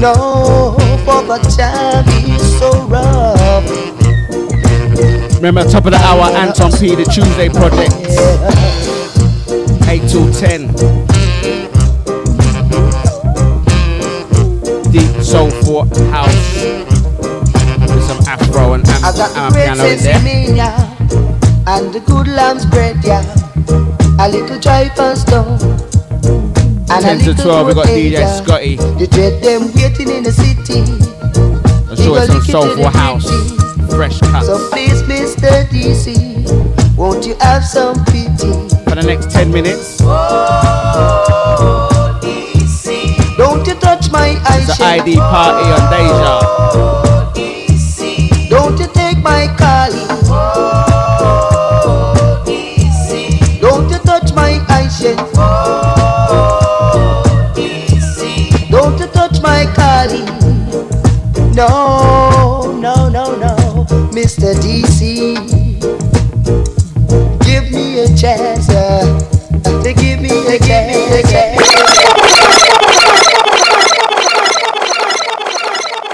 No, 0.00 0.76
for 1.04 1.22
the 1.26 1.38
time 1.56 2.06
is 2.30 2.58
so 2.58 2.70
rough. 2.86 3.66
Remember, 5.36 5.64
top 5.68 5.84
of 5.86 5.92
the 5.92 5.98
hour, 5.98 6.24
Anton 6.36 6.70
P, 6.72 6.94
the 6.94 7.04
Tuesday 7.04 7.48
Project. 7.48 7.94
8 9.88 10.08
till 10.08 10.32
10. 10.32 10.68
Deep 14.92 15.22
soulful 15.22 15.84
house. 16.10 16.62
With 17.80 18.04
some 18.06 18.18
afro 18.28 18.74
and 18.74 18.86
am- 18.88 19.04
I 19.04 19.12
got 19.16 19.32
the 19.34 19.38
am- 19.40 19.52
piano 19.52 19.84
in 19.84 19.98
there. 19.98 19.98
sesame 19.98 20.60
and 21.66 21.92
the 21.92 22.00
good 22.06 22.28
lamb's 22.28 22.64
bread, 22.66 22.96
yeah. 23.04 23.22
A 24.20 24.28
little 24.28 24.58
dry 24.60 24.90
and 24.98 25.18
stone. 25.18 25.58
And 26.98 27.20
10 27.22 27.36
to 27.36 27.42
12, 27.42 27.66
we 27.68 27.74
got 27.74 27.86
DJ 27.86 28.26
Scotty. 28.42 28.74
The 28.74 29.06
dread 29.06 29.40
them 29.40 29.70
waiting 29.74 30.08
in 30.10 30.24
the 30.24 30.32
city. 30.32 30.80
I'm 31.88 31.96
sure 31.96 32.18
it's 32.18 32.26
some 32.32 32.42
soulful 32.42 32.88
house. 32.90 33.30
Fresh 33.94 34.18
cuts. 34.18 34.46
So 34.46 34.68
please, 34.70 35.02
Mr. 35.04 35.64
DC, 35.70 36.96
won't 36.96 37.24
you 37.24 37.36
have 37.40 37.64
some 37.64 37.94
pity? 38.06 38.50
For 38.82 38.96
the 38.96 39.04
next 39.06 39.30
10 39.30 39.52
minutes, 39.52 39.98
Don't 43.38 43.64
you 43.66 43.74
touch 43.74 44.10
my 44.10 44.34
eyes. 44.50 44.68
it's 44.68 44.78
the 44.78 44.84
ID 44.84 45.16
party 45.18 45.70
on 45.70 45.90
Deja. 45.92 46.97
Mr. 64.48 64.62
DC. 64.62 65.34
Give 67.44 67.70
me 67.70 68.00
a 68.00 68.16
chance. 68.16 68.68
Uh, 68.70 69.18
to 69.82 69.92
give 69.92 70.22
me 70.22 70.30
a 70.46 70.58
chance. 70.58 71.18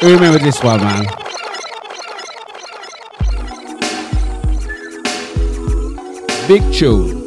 Who 0.01 0.15
remember 0.15 0.39
this 0.41 0.61
one, 0.65 0.81
man? 0.81 1.07
Big 6.49 6.73
tune. 6.73 7.24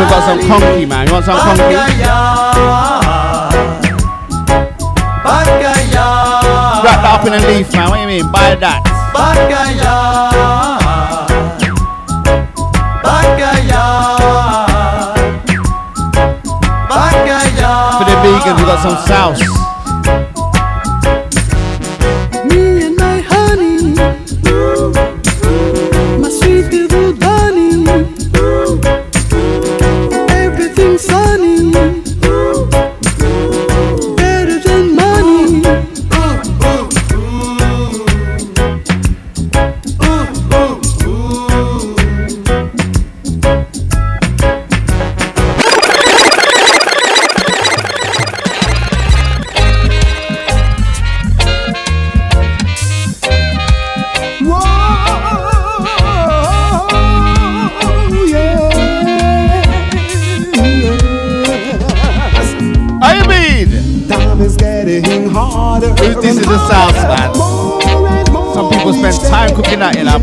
Even 0.00 0.12
got 0.12 0.24
some 0.24 0.40
conky, 0.48 0.86
man. 0.86 1.06
You 1.06 1.12
want 1.12 1.26
some 1.26 1.36
conky? 1.36 1.60
Wrap 1.60 1.92
that 7.04 7.20
up 7.20 7.26
in 7.26 7.34
a 7.34 7.40
leaf, 7.46 7.70
man. 7.74 7.90
What 7.90 7.96
do 7.96 8.00
you 8.00 8.06
mean? 8.08 8.32
Buy 8.32 8.54
that. 8.54 8.80
For 17.98 18.04
the 18.08 18.16
vegans, 18.24 18.56
we 18.56 18.64
got 18.64 18.80
some 18.80 18.96
sauce. 19.06 19.69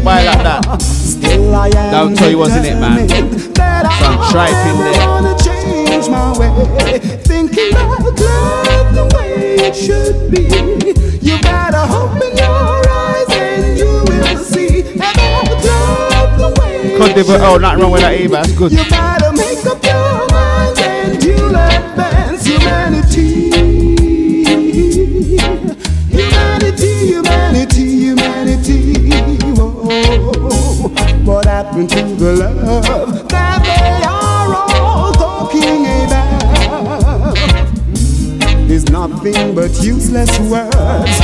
That, 0.04 0.24
you 0.24 0.44
like 0.44 0.44
that. 0.44 0.82
Still 0.82 1.56
I 1.56 1.68
am 1.70 1.92
Don't 1.92 2.18
tell 2.18 2.30
you 2.30 2.38
what's 2.38 2.56
in 2.56 2.66
it, 2.66 2.80
man. 2.80 3.10
Some 3.10 4.32
tripe 4.32 4.54
in 4.68 4.78
there. 4.78 5.08
wanna 5.08 5.36
change 5.38 6.10
my 6.10 6.38
way. 6.38 7.00
Thinking 7.24 7.72
about 7.72 8.20
love 8.20 8.96
the 8.96 9.06
way 9.16 9.56
it 9.68 9.76
should 9.76 10.32
be. 10.32 10.44
You 11.28 11.38
open 11.92 12.36
your 12.38 12.90
eyes 12.90 13.28
and 13.32 13.78
you 13.78 14.04
will 14.08 14.38
see 14.38 14.82
about 14.96 15.50
love 15.66 16.40
the 16.40 16.62
way 16.62 16.98
Could 16.98 17.12
it 17.12 17.16
they 17.16 17.24
should 17.24 17.42
oh, 17.42 17.58
nothing 17.58 17.82
wrong 17.82 17.92
with 17.92 18.02
that 18.02 18.14
either. 18.14 18.30
That's 18.30 18.52
good. 18.54 18.72
You 18.72 18.90
gotta 18.90 19.32
make 19.34 19.66
up 19.66 19.84
your 19.84 20.28
mind 20.32 20.78
and 20.80 21.24
you'll 21.24 21.56
advance. 21.56 22.46
Humanity, 22.46 23.37
What 31.78 31.92
happened 31.92 32.18
to 32.18 32.26
the 32.26 32.34
love 32.34 33.30
that 33.30 33.62
they 33.62 34.02
are 34.08 34.50
all 34.56 35.14
talking 35.14 35.86
about? 36.08 37.38
Is 38.68 38.86
nothing 38.86 39.54
but 39.54 39.70
useless 39.84 40.40
words 40.50 41.20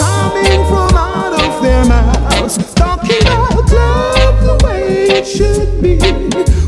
coming 0.00 0.64
from 0.64 0.96
out 0.96 1.34
of 1.34 1.62
their 1.62 1.84
mouths. 1.84 2.56
Talking 2.72 3.20
about 3.20 3.70
love 3.70 4.40
the 4.42 4.56
way 4.64 5.10
it 5.10 5.26
should 5.26 5.82
be. 5.82 5.98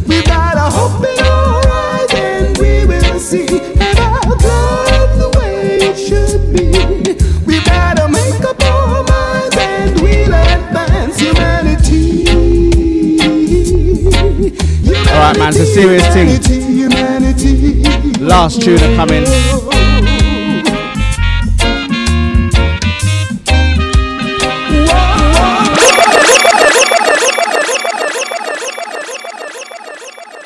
We 0.07 0.23
gotta 0.25 0.69
open 0.77 1.19
our 1.25 1.67
eyes 1.67 2.13
and 2.13 2.59
we 2.59 2.85
will 2.85 3.19
see 3.19 3.47
Alright, 15.31 15.39
man, 15.39 15.51
it's 15.51 15.61
a 15.61 15.67
serious 15.67 16.07
thing. 16.13 16.27
Last 18.27 18.63
tune 18.63 18.79
come 18.97 19.11
in. 19.11 19.23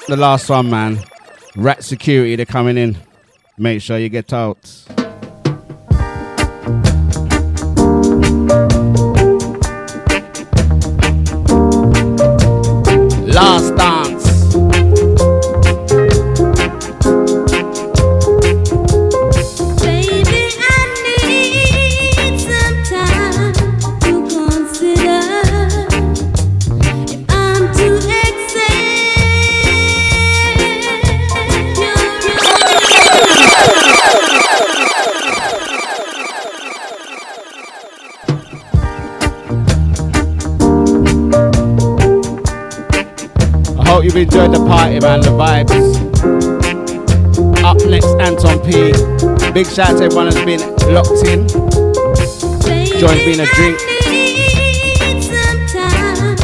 The 0.06 0.16
last 0.19 0.51
one, 0.51 0.69
man. 0.69 1.02
Rat 1.56 1.82
security, 1.82 2.36
they're 2.36 2.44
coming 2.44 2.77
in. 2.77 2.98
Make 3.56 3.81
sure 3.81 3.97
you 3.97 4.11
get 4.11 4.35
out. 4.35 4.73
Vibes. 45.35 45.94
Up 47.65 47.77
next, 47.89 48.06
Anton 48.20 48.61
P. 48.61 48.93
Big 49.52 49.66
shout 49.66 49.90
out 49.90 49.98
to 49.98 50.05
everyone 50.05 50.27
who's 50.27 50.44
been 50.44 50.61
locked 50.93 51.27
in. 51.27 51.47
Joined 52.98 53.20
me 53.27 53.32
in 53.35 53.40
a 53.40 53.47
drink. 53.55 53.78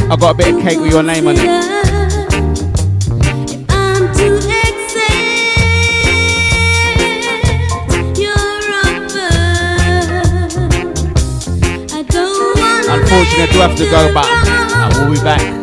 I 0.09 0.15
got 0.19 0.31
a 0.31 0.37
bit 0.37 0.53
of 0.53 0.61
cake 0.61 0.79
with 0.79 0.91
your 0.91 1.03
name 1.03 1.27
on 1.27 1.35
it. 1.37 1.71
Unfortunately, 12.93 13.43
I 13.43 13.49
do 13.51 13.59
have 13.59 13.75
to 13.77 13.85
go, 13.89 14.13
but 14.13 14.25
I 14.25 15.05
will 15.05 15.13
be 15.13 15.21
back. 15.21 15.60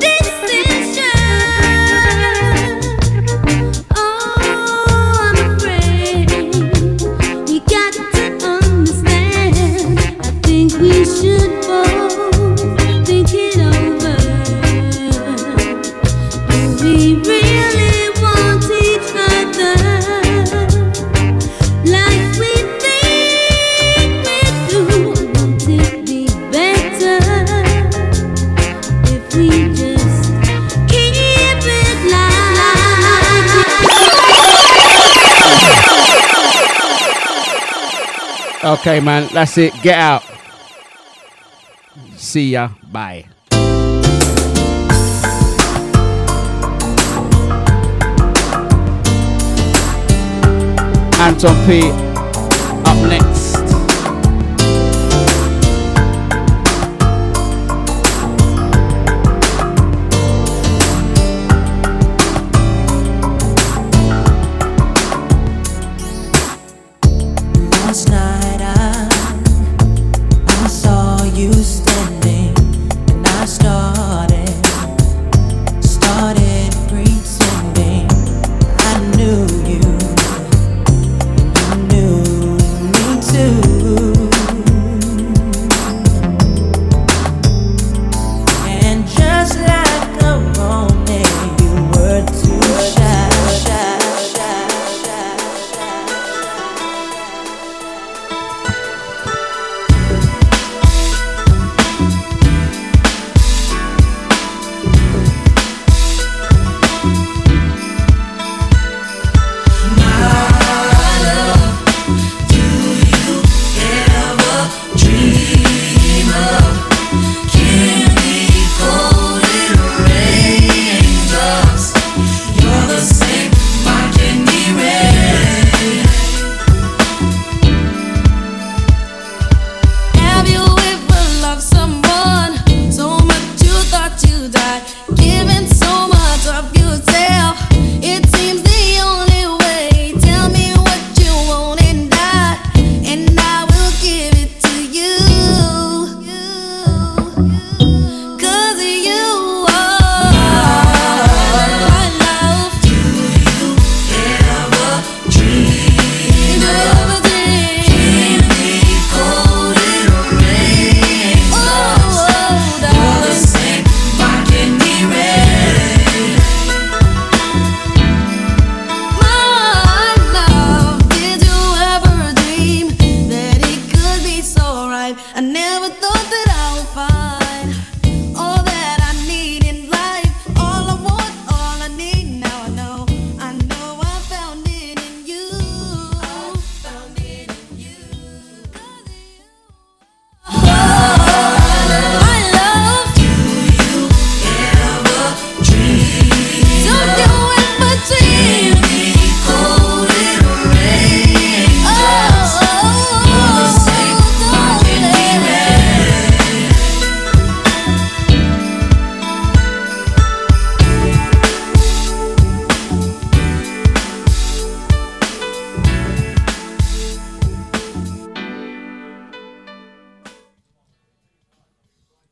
Okay, 38.80 39.00
man. 39.00 39.28
That's 39.32 39.58
it. 39.58 39.74
Get 39.82 39.98
out. 39.98 40.22
See 42.16 42.50
ya. 42.50 42.70
Bye. 42.92 43.26
Anton 51.20 51.56
P 51.66 51.90
up 52.88 52.98
next. 53.08 53.37